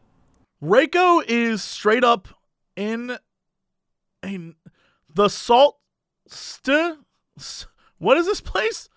[0.61, 2.27] Raco is straight up
[2.75, 3.17] in
[4.23, 4.55] in
[5.13, 5.79] the salt
[6.27, 7.07] st
[7.97, 8.89] what is this place?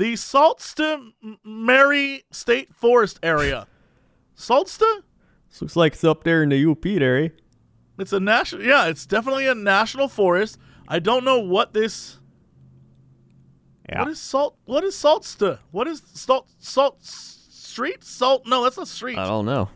[0.00, 1.12] the Saltsta
[1.44, 3.66] Mary State Forest area.
[4.34, 5.02] Saltsta?
[5.50, 7.32] This looks like it's up there in the UP area.
[7.98, 8.62] It's a national.
[8.62, 10.58] Yeah, it's definitely a national forest.
[10.88, 12.18] I don't know what this.
[13.90, 14.00] Yeah.
[14.00, 14.56] What is salt?
[14.64, 15.58] What is Saltsta?
[15.70, 16.48] What is salt?
[16.58, 18.02] Salt street?
[18.02, 18.46] Salt?
[18.46, 19.18] No, that's not street.
[19.18, 19.68] I don't know.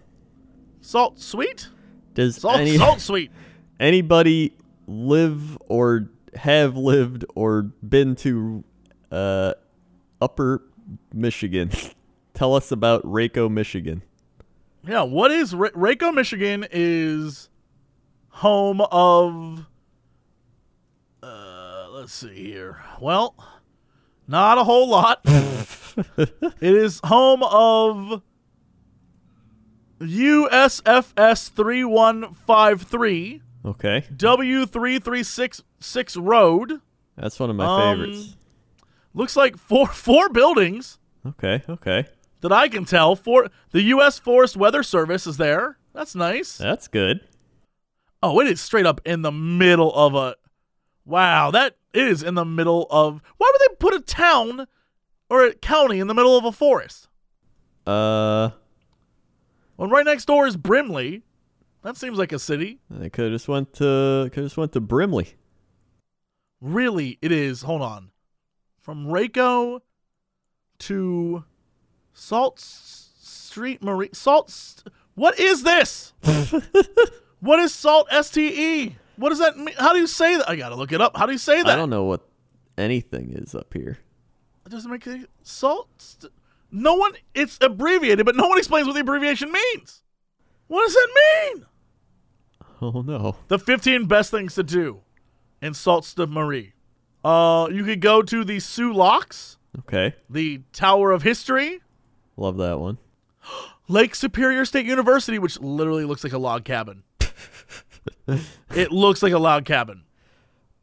[0.85, 1.69] Salt sweet?
[2.13, 3.33] Does Salt any, salt sweet.
[3.81, 4.55] anybody
[4.87, 8.63] live or have lived or been to
[9.11, 9.55] uh,
[10.21, 10.63] Upper
[11.15, 11.71] Michigan?
[12.35, 14.03] Tell us about Raco, Michigan.
[14.87, 15.71] Yeah, what is Ra-
[16.13, 17.49] Michigan is
[18.29, 19.65] home of
[21.23, 22.83] uh let's see here.
[23.01, 23.35] Well,
[24.29, 25.21] not a whole lot.
[26.19, 28.21] it is home of
[30.01, 36.81] USFS 3153 Okay, W3366 Road.
[37.17, 38.37] that's one of my Um, favorites.
[39.15, 42.05] Looks like four four buildings Okay, okay,
[42.43, 43.17] that I can tell.
[43.17, 45.79] For the US Forest Weather Service is there.
[45.95, 46.59] That's nice.
[46.59, 47.21] that's good.
[48.23, 50.37] Oh, it is straight up in the middle of a.
[51.07, 53.23] Wow, that is in the middle of.
[53.39, 54.67] Why would they put a town
[55.31, 57.09] or a county in the middle of a forest?
[57.87, 58.51] Uh,
[59.77, 61.23] When right next door is Brimley.
[61.83, 62.79] That seems like a city.
[62.99, 65.35] I could just went to could just went to Brimley.
[66.61, 67.63] Really, it is.
[67.63, 68.11] Hold on.
[68.81, 69.81] From Raco
[70.81, 71.45] to
[72.15, 74.11] Salt Street Marie.
[74.13, 74.51] Salt.
[74.51, 76.13] St- what is this?
[77.41, 78.93] what is Salt STE?
[79.17, 79.75] What does that mean?
[79.79, 80.49] How do you say that?
[80.49, 81.17] I gotta look it up.
[81.17, 81.69] How do you say that?
[81.69, 82.27] I don't know what
[82.79, 83.99] anything is up here.
[84.67, 85.89] It doesn't make any salt.
[85.99, 86.33] St-
[86.75, 87.13] no one.
[87.35, 90.03] It's abbreviated, but no one explains what the abbreviation means.
[90.67, 91.09] What does that
[91.55, 91.67] mean?
[92.83, 93.37] Oh no.
[93.49, 95.01] The 15 best things to do
[95.63, 96.29] in Sault Ste.
[96.29, 96.73] Marie.
[97.25, 101.81] Uh, you could go to the Soo Locks, Okay, the Tower of History,
[102.37, 102.99] love that one.
[103.89, 107.03] Lake Superior State University, which literally looks like a log cabin.
[108.71, 110.03] it looks like a log cabin.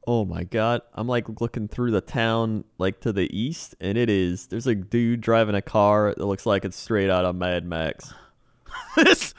[0.07, 4.09] Oh my god, I'm like looking through the town like to the east, and it
[4.09, 7.65] is there's a dude driving a car that looks like it's straight out of Mad
[7.65, 8.11] Max.
[8.95, 9.35] this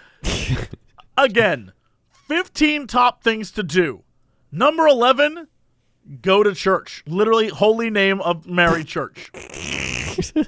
[1.18, 1.72] again
[2.28, 4.04] 15 top things to do.
[4.52, 5.48] Number 11
[6.20, 7.02] go to church.
[7.06, 9.32] Literally holy name of mary church.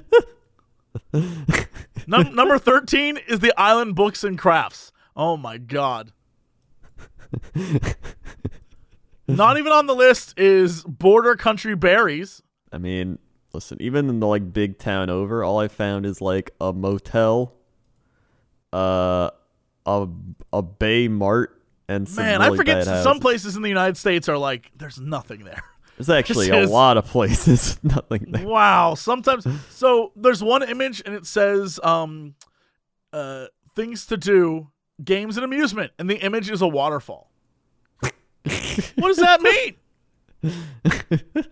[2.07, 4.93] Num- number 13 is the island books and crafts.
[5.15, 6.13] Oh my god
[9.27, 13.19] not even on the list is border country berries I mean,
[13.53, 17.53] listen, even in the like big town over, all I found is like a motel,
[18.73, 19.29] uh,
[19.85, 20.07] a
[20.51, 23.19] a Bay Mart, and some man really i forget some houses.
[23.21, 25.63] places in the united states are like there's nothing there
[25.97, 28.45] There's actually This a is- lot of places, nothing there.
[28.45, 28.95] Wow.
[28.95, 32.35] Sometimes so there's one image and it says um
[33.13, 34.67] uh things to do,
[35.03, 37.31] games and amusement, and the image is a waterfall.
[38.95, 39.75] what does that mean?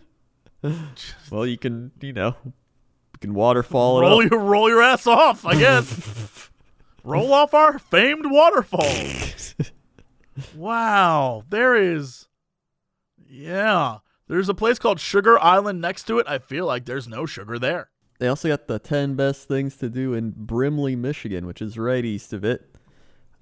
[1.30, 5.46] Well, you can, you know, you can waterfall it roll your roll your ass off,
[5.46, 6.50] I guess.
[7.04, 8.88] roll off our famed waterfall.
[10.56, 11.44] wow.
[11.50, 12.28] There is
[13.28, 13.98] Yeah.
[14.30, 16.28] There's a place called Sugar Island next to it.
[16.30, 17.90] I feel like there's no sugar there.
[18.20, 22.06] They also got the 10 best things to do in Brimley, Michigan, which is right
[22.06, 22.74] east of it.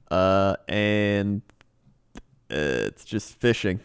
[0.09, 1.43] Uh, and
[2.51, 3.79] it's just fishing.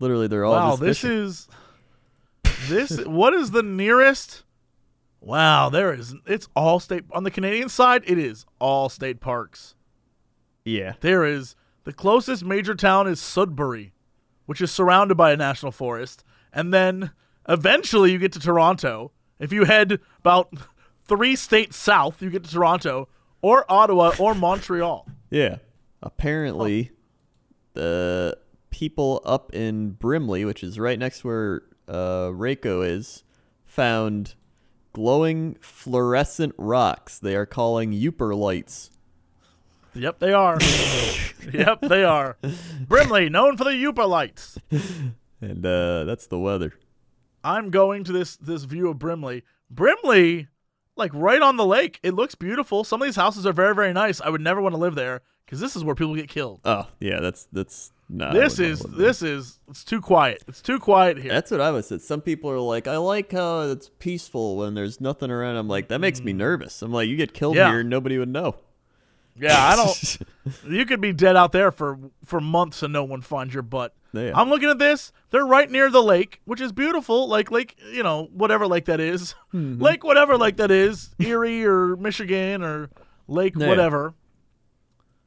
[0.00, 1.18] Literally, they're all wow, just this fishing.
[1.18, 1.48] is
[2.68, 3.06] this.
[3.06, 4.42] what is the nearest?
[5.20, 6.14] Wow, there is.
[6.26, 8.02] It's all state on the Canadian side.
[8.06, 9.74] It is all state parks.
[10.64, 10.94] yeah.
[11.00, 13.92] There is the closest major town is Sudbury,
[14.46, 17.12] which is surrounded by a national forest, and then
[17.48, 19.12] eventually you get to Toronto.
[19.38, 20.52] If you head about
[21.04, 23.08] three states south, you get to Toronto
[23.42, 25.06] or Ottawa or Montreal.
[25.30, 25.56] Yeah.
[26.02, 26.90] Apparently,
[27.74, 28.38] the
[28.70, 33.22] people up in Brimley, which is right next where uh, Raco is,
[33.64, 34.34] found
[34.92, 37.18] glowing fluorescent rocks.
[37.18, 38.90] They are calling Yooperlites.
[39.94, 40.58] Yep, they are.
[41.52, 42.36] yep, they are.
[42.88, 44.58] Brimley, known for the Yooperlites.
[45.40, 46.72] And uh, that's the weather.
[47.42, 49.42] I'm going to this this view of Brimley.
[49.68, 50.48] Brimley,
[50.96, 52.00] like right on the lake.
[52.02, 52.82] It looks beautiful.
[52.82, 54.22] Some of these houses are very very nice.
[54.22, 56.60] I would never want to live there because this is where people get killed.
[56.64, 58.34] Oh, yeah, that's that's not.
[58.34, 60.42] This is this is it's too quiet.
[60.48, 61.30] It's too quiet here.
[61.32, 62.02] That's what I was said.
[62.02, 65.56] Some people are like, I like how it's peaceful when there's nothing around.
[65.56, 66.82] I'm like, that makes me nervous.
[66.82, 67.58] I'm like, you get killed Mm.
[67.58, 67.70] Yeah.
[67.70, 68.56] here, nobody would know.
[69.36, 70.18] Yeah, I don't.
[70.72, 73.92] you could be dead out there for for months and no one finds your butt.
[74.12, 74.30] Yeah.
[74.34, 75.10] I'm looking at this.
[75.30, 77.26] They're right near the lake, which is beautiful.
[77.26, 79.34] Like lake, you know, whatever lake that is.
[79.52, 79.82] Mm-hmm.
[79.82, 82.90] Lake whatever lake that is, Erie or Michigan or
[83.26, 83.66] Lake Yeah.
[83.68, 84.14] whatever.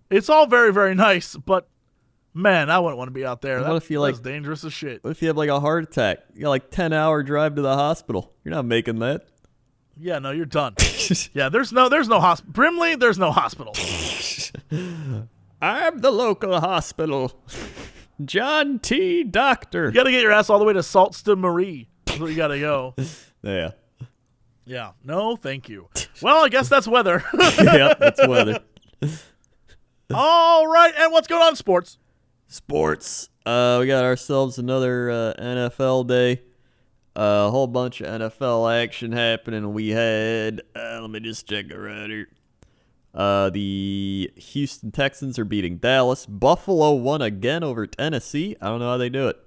[0.09, 1.67] It's all very very nice, but
[2.33, 3.59] man, I wouldn't want to be out there.
[3.59, 5.03] What That- if you, like- dangerous as shit.
[5.03, 6.19] What if you have like a heart attack?
[6.33, 8.33] You got like ten hour drive to the hospital.
[8.43, 9.25] You're not making that.
[9.99, 10.75] Yeah, no, you're done.
[11.33, 12.53] yeah, there's no there's no hospital.
[12.53, 13.73] Brimley, there's no hospital.
[15.61, 17.41] I'm the local hospital.
[18.23, 19.23] John T.
[19.23, 19.85] Doctor.
[19.87, 21.29] You got to get your ass all the way to Sault Ste.
[21.29, 21.89] Marie.
[22.05, 22.95] That's where you got to go.
[23.43, 23.71] Yeah.
[24.65, 24.91] Yeah.
[25.03, 25.87] No, thank you.
[26.21, 27.23] Well, I guess that's weather.
[27.59, 28.59] yeah, that's weather.
[30.13, 31.97] all right, and what's going on sports?
[32.47, 33.29] Sports.
[33.45, 36.41] Uh, we got ourselves another uh, NFL day.
[37.15, 39.73] Uh, a whole bunch of NFL action happening.
[39.73, 42.29] We had, uh, let me just check right here.
[43.13, 46.25] Uh, the Houston Texans are beating Dallas.
[46.25, 48.55] Buffalo won again over Tennessee.
[48.61, 49.37] I don't know how they do it.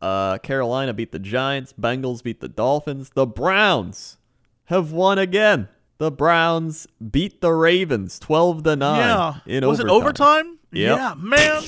[0.00, 1.74] Uh, Carolina beat the Giants.
[1.78, 3.10] Bengals beat the Dolphins.
[3.14, 4.18] The Browns
[4.66, 5.68] have won again.
[5.98, 9.34] The Browns beat the Ravens 12 to 9 yeah.
[9.46, 9.88] in Was overtime.
[9.88, 10.58] it overtime?
[10.72, 10.98] Yep.
[10.98, 11.62] Yeah, man.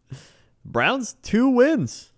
[0.64, 2.12] Browns two wins.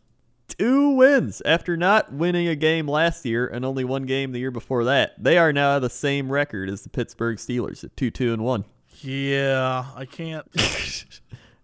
[0.46, 4.50] Two wins after not winning a game last year and only one game the year
[4.50, 5.22] before that.
[5.22, 8.64] They are now the same record as the Pittsburgh Steelers at 2 2 and 1.
[9.00, 10.46] yeah, I can't.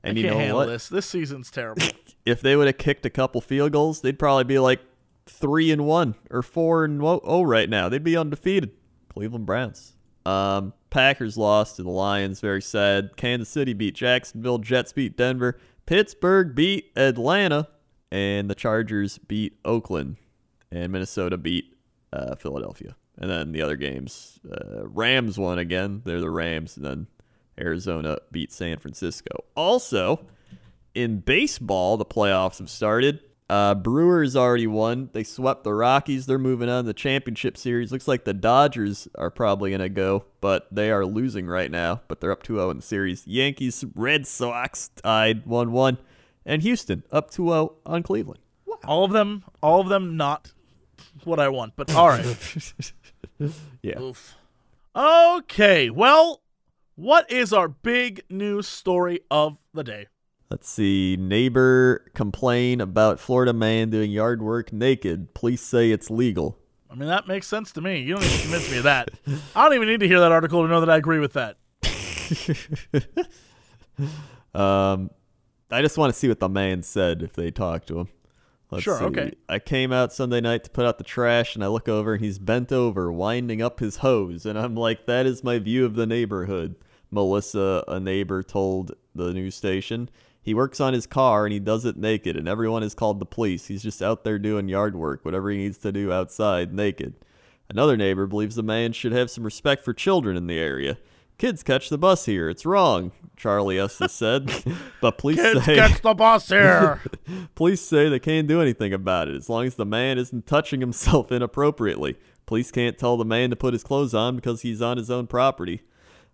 [0.07, 0.67] And I you can't know handle what?
[0.67, 0.89] this.
[0.91, 1.83] This season's terrible.
[2.27, 4.81] If they would have kicked a couple field goals, they'd probably be like
[5.27, 7.89] 3 and 1 or 4 and 0 right now.
[7.91, 8.71] They'd be undefeated.
[9.15, 9.95] Cleveland Browns.
[10.27, 13.17] Um, Packers lost to the Lions, very sad.
[13.17, 14.59] Kansas City beat Jacksonville.
[14.59, 15.59] Jets beat Denver.
[15.87, 17.69] Pittsburgh beat Atlanta.
[18.11, 20.17] And the Chargers beat Oakland.
[20.71, 21.77] And Minnesota beat
[22.13, 22.97] uh, Philadelphia.
[23.19, 26.03] And then the other games, uh, Rams won again.
[26.05, 26.77] They're the Rams.
[26.77, 27.07] And then
[27.59, 29.45] Arizona beat San Francisco.
[29.55, 30.27] Also,
[30.95, 33.21] in baseball, the playoffs have started.
[33.51, 35.11] Uh, Brewers already won.
[35.13, 36.25] They swept the Rockies.
[36.27, 37.93] They're moving on the championship series.
[37.93, 42.01] Looks like the Dodgers are probably going to go, but they are losing right now.
[42.09, 43.27] But they're up 2 0 in the series.
[43.27, 45.99] Yankees, Red Sox tied 1 1.
[46.47, 48.41] And Houston up 2 0 on Cleveland.
[48.85, 50.53] all of them, all of them, not
[51.25, 51.75] what I want.
[51.77, 52.25] But all right.
[53.83, 54.01] Yeah.
[54.01, 54.37] Oof.
[54.95, 55.91] Okay.
[55.91, 56.41] Well,
[56.95, 60.07] what is our big news story of the day?
[60.51, 61.17] Let's see.
[61.19, 65.35] Neighbor complain about Florida man doing yard work naked.
[65.35, 66.59] Police say it's legal.
[66.91, 68.01] I mean, that makes sense to me.
[68.03, 69.09] You don't need to convince me of that.
[69.57, 71.57] I don't even need to hear that article to know that I agree with that.
[74.55, 75.11] Um,
[75.71, 78.09] I just want to see what the man said if they talked to him.
[78.71, 79.05] Let's Sure, see.
[79.07, 79.33] okay.
[79.49, 82.25] I came out Sunday night to put out the trash, and I look over, and
[82.25, 85.95] he's bent over, winding up his hose, and I'm like, "That is my view of
[85.97, 86.77] the neighborhood."
[87.11, 90.09] Melissa, a neighbor, told the news station.
[90.45, 93.25] He works on his car and he does it naked, and everyone has called the
[93.25, 93.67] police.
[93.67, 97.15] He's just out there doing yard work, whatever he needs to do outside, naked.
[97.71, 100.99] Another neighbor believes the man should have some respect for children in the area.
[101.39, 102.51] Kids catch the bus here.
[102.51, 104.53] It's wrong, Charlie Estes said.
[105.01, 107.01] but police Kids, say catch the bus here.
[107.55, 110.81] police say they can't do anything about it as long as the man isn't touching
[110.81, 112.19] himself inappropriately.
[112.45, 115.27] Police can't tell the man to put his clothes on because he's on his own
[115.27, 115.81] property.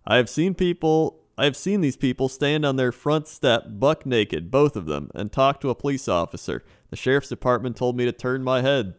[0.05, 4.05] I have seen people I have seen these people stand on their front step buck
[4.05, 6.63] naked, both of them, and talk to a police officer.
[6.91, 8.93] The sheriff's department told me to turn my head.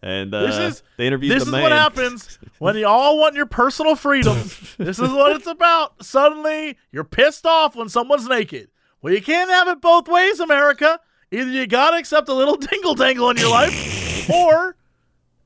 [0.00, 1.62] And uh, This is they interviewed this the is man.
[1.62, 4.34] what happens when you all want your personal freedom.
[4.78, 6.02] this is what it's about.
[6.02, 8.68] Suddenly, you're pissed off when someone's naked.
[9.02, 11.00] Well, you can't have it both ways, America.
[11.30, 14.76] Either you gotta accept a little dingle dangle in your life, or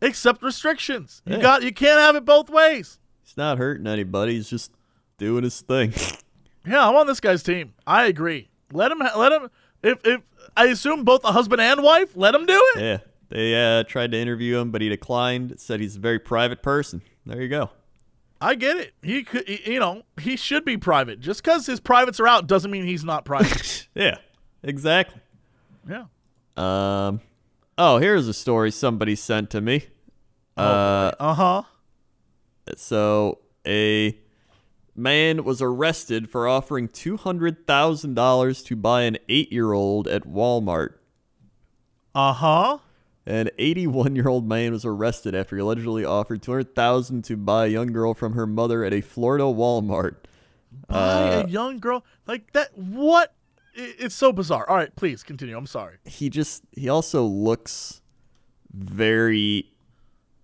[0.02, 1.20] accept restrictions.
[1.26, 1.42] You Yeah.
[1.42, 3.00] got you can't have it both ways.
[3.24, 4.34] He's not hurting anybody.
[4.34, 4.70] He's just
[5.18, 5.92] doing his thing.
[6.66, 7.72] Yeah, I'm on this guy's team.
[7.86, 8.50] I agree.
[8.74, 8.98] Let him.
[8.98, 9.48] Let him.
[9.82, 10.20] If if
[10.54, 12.80] I assume both the husband and wife, let him do it.
[12.82, 12.98] yeah.
[13.30, 15.54] They uh, tried to interview him, but he declined.
[15.58, 17.00] Said he's a very private person.
[17.24, 17.70] There you go.
[18.38, 18.92] I get it.
[19.02, 19.48] He could.
[19.48, 21.20] you know, he should be private.
[21.20, 23.88] Just because his privates are out doesn't mean he's not private.
[23.94, 24.18] Yeah,
[24.62, 25.22] exactly.
[25.88, 26.04] yeah.
[26.58, 27.20] Um,
[27.78, 29.86] oh, here's a story somebody sent to me.
[30.54, 31.62] Uh, Uh huh.
[32.76, 34.18] so a
[34.98, 40.94] man was arrested for offering two hundred thousand dollars to buy an eight-year-old at Walmart.
[42.14, 42.78] Uh huh.
[43.26, 48.14] An 81-year-old man was arrested after he allegedly offered 200,000 to buy a young girl
[48.14, 50.16] from her mother at a Florida Walmart.
[50.88, 52.70] Buy Uh, a young girl like that.
[52.78, 53.34] What?
[53.74, 54.66] It's so bizarre.
[54.68, 55.58] All right, please continue.
[55.58, 55.98] I'm sorry.
[56.06, 58.00] He just he also looks
[58.72, 59.72] very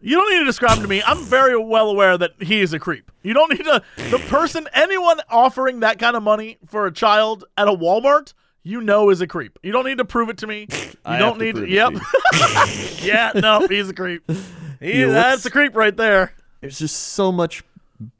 [0.04, 1.02] You don't need to describe him to me.
[1.06, 3.10] I'm very well aware that he is a creep.
[3.22, 3.82] You don't need to.
[4.10, 8.82] The person, anyone offering that kind of money for a child at a Walmart, you
[8.82, 9.58] know is a creep.
[9.62, 10.68] You don't need to prove it to me.
[11.06, 11.56] You I don't to need.
[11.58, 11.92] it yep.
[11.92, 13.32] to yeah.
[13.34, 14.22] No, he's a creep.
[14.80, 16.32] He, He that's a creep right there.
[16.60, 17.62] There's just so much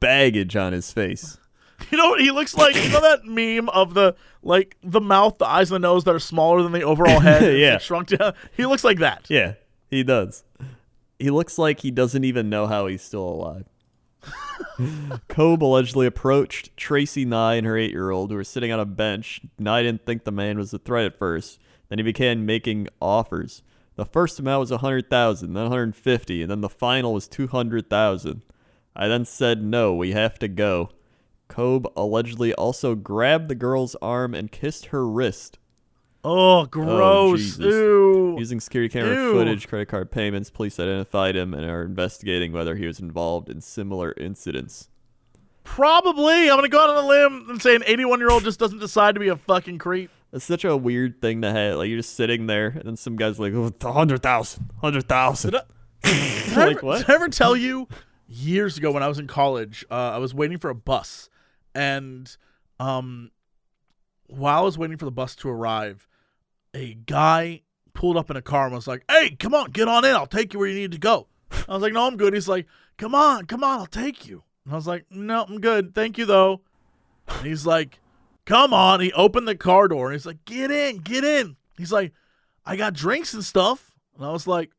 [0.00, 1.38] baggage on his face.
[1.90, 2.74] You know what he looks like?
[2.76, 6.14] You know that meme of the like the mouth, the eyes, and the nose that
[6.14, 7.58] are smaller than the overall head.
[7.58, 7.78] Yeah.
[7.78, 8.34] shrunk down.
[8.56, 9.26] He looks like that.
[9.28, 9.54] Yeah,
[9.90, 10.43] he does.
[11.24, 13.64] He looks like he doesn't even know how he's still alive.
[15.28, 18.84] Kobe allegedly approached Tracy Nye and her eight year old who were sitting on a
[18.84, 19.40] bench.
[19.58, 21.58] Nye didn't think the man was a threat at first.
[21.88, 23.62] Then he began making offers.
[23.96, 27.46] The first amount was a hundred thousand, then 150, and then the final was two
[27.46, 28.42] hundred thousand.
[28.94, 30.90] I then said no, we have to go.
[31.48, 35.58] Kobe allegedly also grabbed the girl's arm and kissed her wrist.
[36.24, 37.38] Oh, gross.
[37.38, 37.64] Jesus.
[37.66, 38.36] Ew.
[38.38, 39.32] Using security camera Ew.
[39.34, 43.60] footage, credit card payments, police identified him and are investigating whether he was involved in
[43.60, 44.88] similar incidents.
[45.64, 46.50] Probably.
[46.50, 48.78] I'm gonna go out on a limb and say an 81 year old just doesn't
[48.78, 50.10] decide to be a fucking creep.
[50.32, 51.76] It's such a weird thing to have.
[51.78, 55.08] Like you're just sitting there, and then some guy's like, "Oh, a hundred thousand, hundred
[55.08, 55.52] thousand.
[56.02, 56.98] Did I Like ever, what?
[56.98, 57.88] Did I ever tell you
[58.26, 59.84] years ago when I was in college?
[59.90, 61.30] Uh, I was waiting for a bus,
[61.74, 62.36] and
[62.80, 63.30] um,
[64.26, 66.06] while I was waiting for the bus to arrive,
[66.74, 67.62] a guy
[67.92, 70.14] pulled up in a car and was like, "Hey, come on, get on in.
[70.14, 71.28] I'll take you where you need to go."
[71.68, 72.66] I was like, "No, I'm good." He's like,
[72.98, 75.94] "Come on, come on, I'll take you." And I was like, "No, I'm good.
[75.94, 76.60] Thank you though."
[77.28, 78.00] And he's like,
[78.44, 81.92] "Come on." He opened the car door and he's like, "Get in, get in." He's
[81.92, 82.12] like,
[82.66, 84.70] "I got drinks and stuff." And I was like,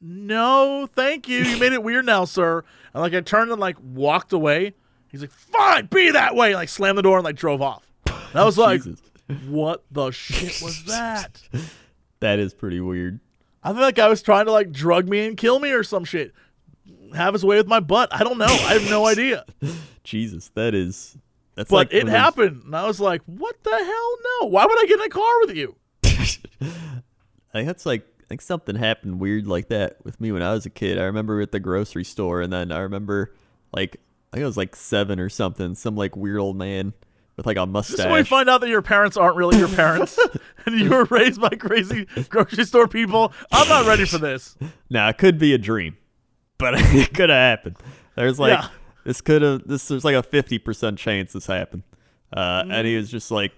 [0.00, 1.38] no, thank you.
[1.38, 2.64] You made it weird now, sir.
[2.94, 4.74] And like I turned and like walked away.
[5.08, 6.54] He's like, fine, be that way.
[6.54, 7.84] Like slammed the door and like drove off.
[8.06, 9.02] And I was like, Jesus.
[9.48, 11.40] What the shit was that?
[12.20, 13.20] That is pretty weird.
[13.62, 16.04] I feel like I was trying to like drug me and kill me or some
[16.04, 16.32] shit.
[17.14, 18.08] Have his way with my butt.
[18.12, 18.46] I don't know.
[18.46, 19.44] I have no idea.
[20.04, 21.16] Jesus, that is.
[21.56, 22.62] That's But like it those- happened.
[22.64, 24.16] And I was like, what the hell?
[24.40, 24.46] No.
[24.48, 25.76] Why would I get in a car with you?
[26.62, 30.52] I think that's like I think something happened weird like that with me when I
[30.52, 30.98] was a kid.
[30.98, 33.34] I remember at the grocery store, and then I remember
[33.72, 33.96] like
[34.32, 35.74] I think I was like seven or something.
[35.74, 36.92] Some like weird old man
[37.40, 37.96] with like a mustache.
[37.96, 40.18] This is when we find out that your parents aren't really your parents
[40.66, 43.32] and you were raised by crazy grocery store people.
[43.50, 44.58] I'm not ready for this.
[44.90, 45.96] Now it could be a dream,
[46.58, 47.76] but it could have happened.
[48.14, 48.68] There's like Yeah.
[49.04, 49.88] this could have this.
[49.88, 51.84] There's like a fifty percent chance this happened,
[52.36, 53.52] uh, and he was just like,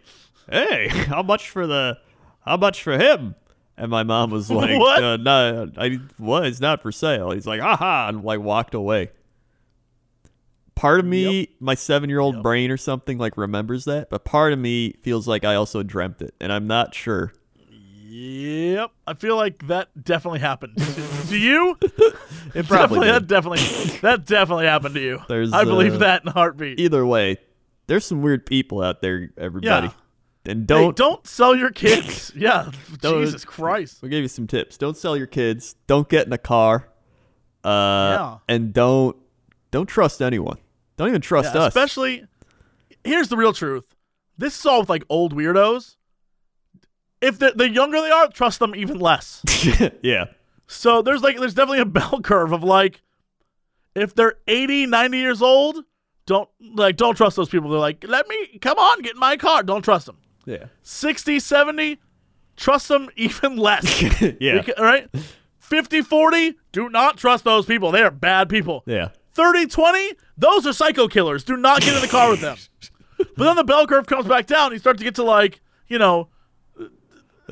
[0.49, 1.99] "Hey, how much for the?
[2.47, 3.35] How much for him?"
[3.77, 5.03] And my mom was like, What?
[5.03, 6.47] Uh, "No, I what?
[6.47, 9.11] It's not for sale." He's like, "Aha!" and like walked away.
[10.75, 12.43] Part of me, my seven-year-old Yep.
[12.43, 16.23] brain or something, like remembers that, but part of me feels like I also dreamt
[16.23, 17.33] it, and I'm not sure.
[18.15, 20.77] Yep, I feel like that definitely happened.
[21.29, 21.79] Do you?
[22.55, 25.21] It probably definitely, that definitely, that definitely happened to you.
[25.27, 26.79] There's, I believe uh, that in a heartbeat.
[26.79, 27.39] either way,
[27.87, 29.87] there's some weird people out there, everybody.
[29.87, 29.93] Yeah.
[30.53, 32.31] And don't, don't sell your kids.
[32.37, 32.71] yeah,
[33.01, 34.03] Don't- Jesus Christ.
[34.03, 34.77] we'll give you some tips.
[34.77, 35.77] Don't sell your kids.
[35.87, 36.89] Don't get in a car.
[37.65, 38.39] Uh, Yeah.
[38.55, 39.17] and don't
[39.73, 40.59] don't trust anyone.
[40.97, 41.69] Don't even trust Yeah, us.
[41.75, 42.25] especially,
[43.03, 43.85] here's the real truth.
[44.39, 45.97] This is all with like old weirdos.
[47.21, 49.43] If the, the younger they are, trust them even less.
[50.03, 50.27] yeah.
[50.67, 53.03] So there's like there's definitely a bell curve of like
[53.95, 55.85] if they're 80, 90 years old,
[56.27, 57.69] don't like don't trust those people.
[57.71, 60.17] They're like, "Let me come on, get in my car." Don't trust them.
[60.47, 60.67] Yeah.
[60.83, 61.99] 60, 70,
[62.57, 64.03] trust them even less.
[64.03, 64.59] Yeah.
[64.59, 65.09] Beca- all right?
[65.59, 67.91] 50, 40, do not trust those people.
[67.93, 68.83] They are bad people.
[68.87, 69.09] Yeah.
[69.35, 71.45] 30, 20, those are psycho killers.
[71.45, 72.57] Do not get in the car with them.
[73.37, 74.73] But then the bell curve comes back down.
[74.73, 76.29] You start to get to like, you know,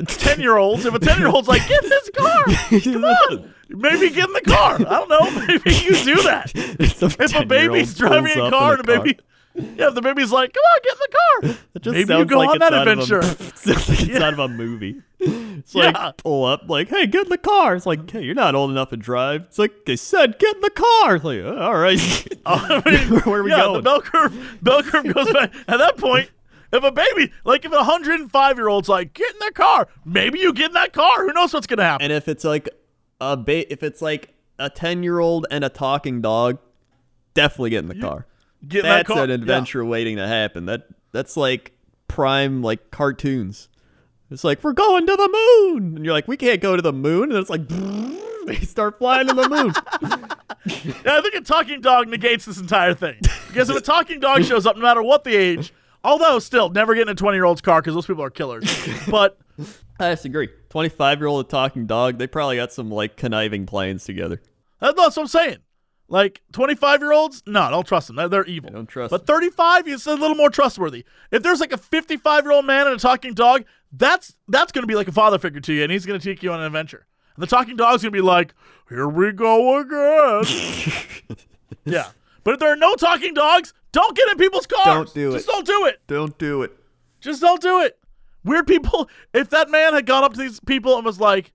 [0.06, 0.84] 10 year olds.
[0.84, 2.44] If a 10 year old's like, get in this car,
[2.80, 3.54] come on.
[3.68, 4.74] Maybe get in the car.
[4.74, 5.30] I don't know.
[5.46, 6.50] Maybe you do that.
[6.54, 9.18] if a baby's driving a car and a baby,
[9.54, 11.16] yeah, if the baby's like, come on, get in the
[11.56, 11.66] car.
[11.76, 13.22] It just Maybe you go like on that of a- adventure.
[13.54, 14.24] sounds like it's Yeah.
[14.24, 15.02] out of a movie.
[15.20, 15.90] It's Yeah.
[15.90, 17.74] like pull up, like, hey, get in the car.
[17.76, 19.42] It's like, hey, you're not old enough to drive.
[19.42, 21.16] It's like they said, get in the car.
[21.16, 22.00] It's like, oh, all right.
[22.46, 22.80] Oh,
[23.24, 23.74] where are we yeah, going?
[23.74, 25.52] the bell curve, bell curve goes back.
[25.68, 26.30] At that point,
[26.72, 30.38] if a baby, like if a 105 year old's like, get in their car, maybe
[30.40, 31.26] you get in that car.
[31.26, 32.04] Who knows what's going to happen?
[32.04, 32.68] And if it's like
[33.20, 36.58] a ba- if it's like a ten year old and a talking dog,
[37.34, 38.26] definitely get in the car.
[38.66, 39.24] Get in that car That's car.
[39.24, 40.64] an adventure waiting to happen.
[40.66, 41.72] That that's like
[42.08, 43.68] prime like cartoons.
[44.30, 46.92] It's like we're going to the moon, and you're like, we can't go to the
[46.92, 47.66] moon, and it's like
[48.46, 49.72] they start flying to the moon.
[50.66, 51.16] Yeah.
[51.16, 53.16] I think a talking dog negates this entire thing.
[53.48, 55.72] Because if a talking dog shows up, no matter what the age,
[56.04, 58.64] although still, never get in a 20 year old's car because those people are killers.
[59.10, 59.38] But
[59.98, 60.50] I disagree.
[60.68, 64.42] Twenty five year old talking dog, they probably got some like conniving plans together.
[64.80, 65.58] That's what I'm saying.
[66.08, 68.16] Like 25 year olds, no, don't trust them.
[68.16, 68.70] They're, they're evil.
[68.70, 71.04] don't trust But 35 is a little more trustworthy.
[71.30, 74.82] If there's like a 55 year old man and a talking dog, that's that's going
[74.82, 76.60] to be like a father figure to you, and he's going to take you on
[76.60, 77.06] an adventure.
[77.34, 78.54] And the talking dog's going to be like,
[78.88, 81.36] "Here we go again."
[81.84, 82.10] yeah.
[82.42, 84.84] But if there are no talking dogs, don't get in people's cars.
[84.84, 85.38] Don't do Just it.
[85.38, 86.00] Just don't do it.
[86.06, 86.76] Don't do it.
[87.20, 87.98] Just don't do it.
[88.44, 89.08] Weird people.
[89.34, 91.52] If that man had gone up to these people and was like,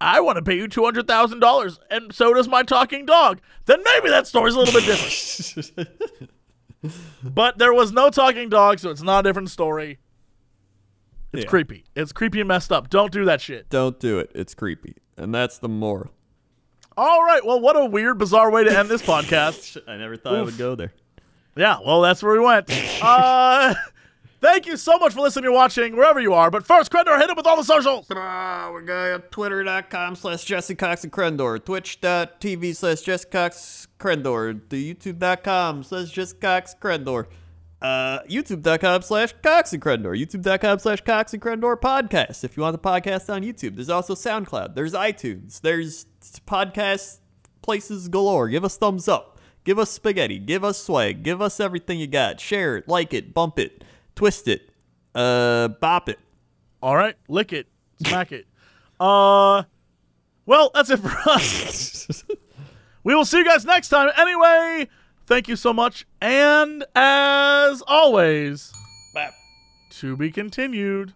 [0.00, 4.26] I want to pay you $200,000 and so does my talking dog, then maybe that
[4.26, 5.92] story's a little bit different.
[7.22, 9.98] but there was no talking dog, so it's not a different story.
[11.32, 11.50] It's Yeah.
[11.50, 11.84] creepy.
[11.94, 12.88] It's creepy and messed up.
[12.90, 13.68] Don't do that shit.
[13.68, 14.30] Don't do it.
[14.34, 14.96] It's creepy.
[15.16, 16.10] And that's the moral.
[16.96, 17.44] All right.
[17.44, 19.76] Well, what a weird, bizarre way to end this podcast.
[19.88, 20.92] I never thought I would go there.
[21.56, 22.70] Yeah, well, that's where we went.
[23.02, 23.74] Uh,
[24.40, 26.50] thank you so much for listening and watching wherever you are.
[26.50, 28.06] But first, Crendor, hit it with all the socials.
[28.10, 34.94] We're going on twitter.com slash Jesse Cox and Crendor, twitch.tv slash Jesse Cox Crendor, the
[34.94, 37.26] youtube.com slash Jesse Cox Crendor,
[37.82, 42.44] uh, youtube.com slash Cox and Crendor, youtube.com slash Cox and Crendor podcast.
[42.44, 46.06] If you want the podcast on YouTube, there's also SoundCloud, there's iTunes, there's
[46.46, 47.18] podcast
[47.62, 48.48] places galore.
[48.48, 49.38] Give us thumbs up.
[49.64, 50.38] Give us spaghetti.
[50.38, 51.24] Give us swag.
[51.24, 52.40] Give us everything you got.
[52.40, 53.82] Share it, like it, bump it,
[54.14, 54.70] twist it,
[55.14, 56.20] uh, bop it.
[56.80, 57.66] All right, lick it,
[58.04, 58.46] smack it.
[58.98, 59.64] Uh,
[60.46, 62.24] well, that's it for us.
[63.04, 64.10] we will see you guys next time.
[64.16, 64.88] Anyway,
[65.26, 66.06] Thank you so much.
[66.20, 68.72] And as always,
[69.90, 71.14] to be continued.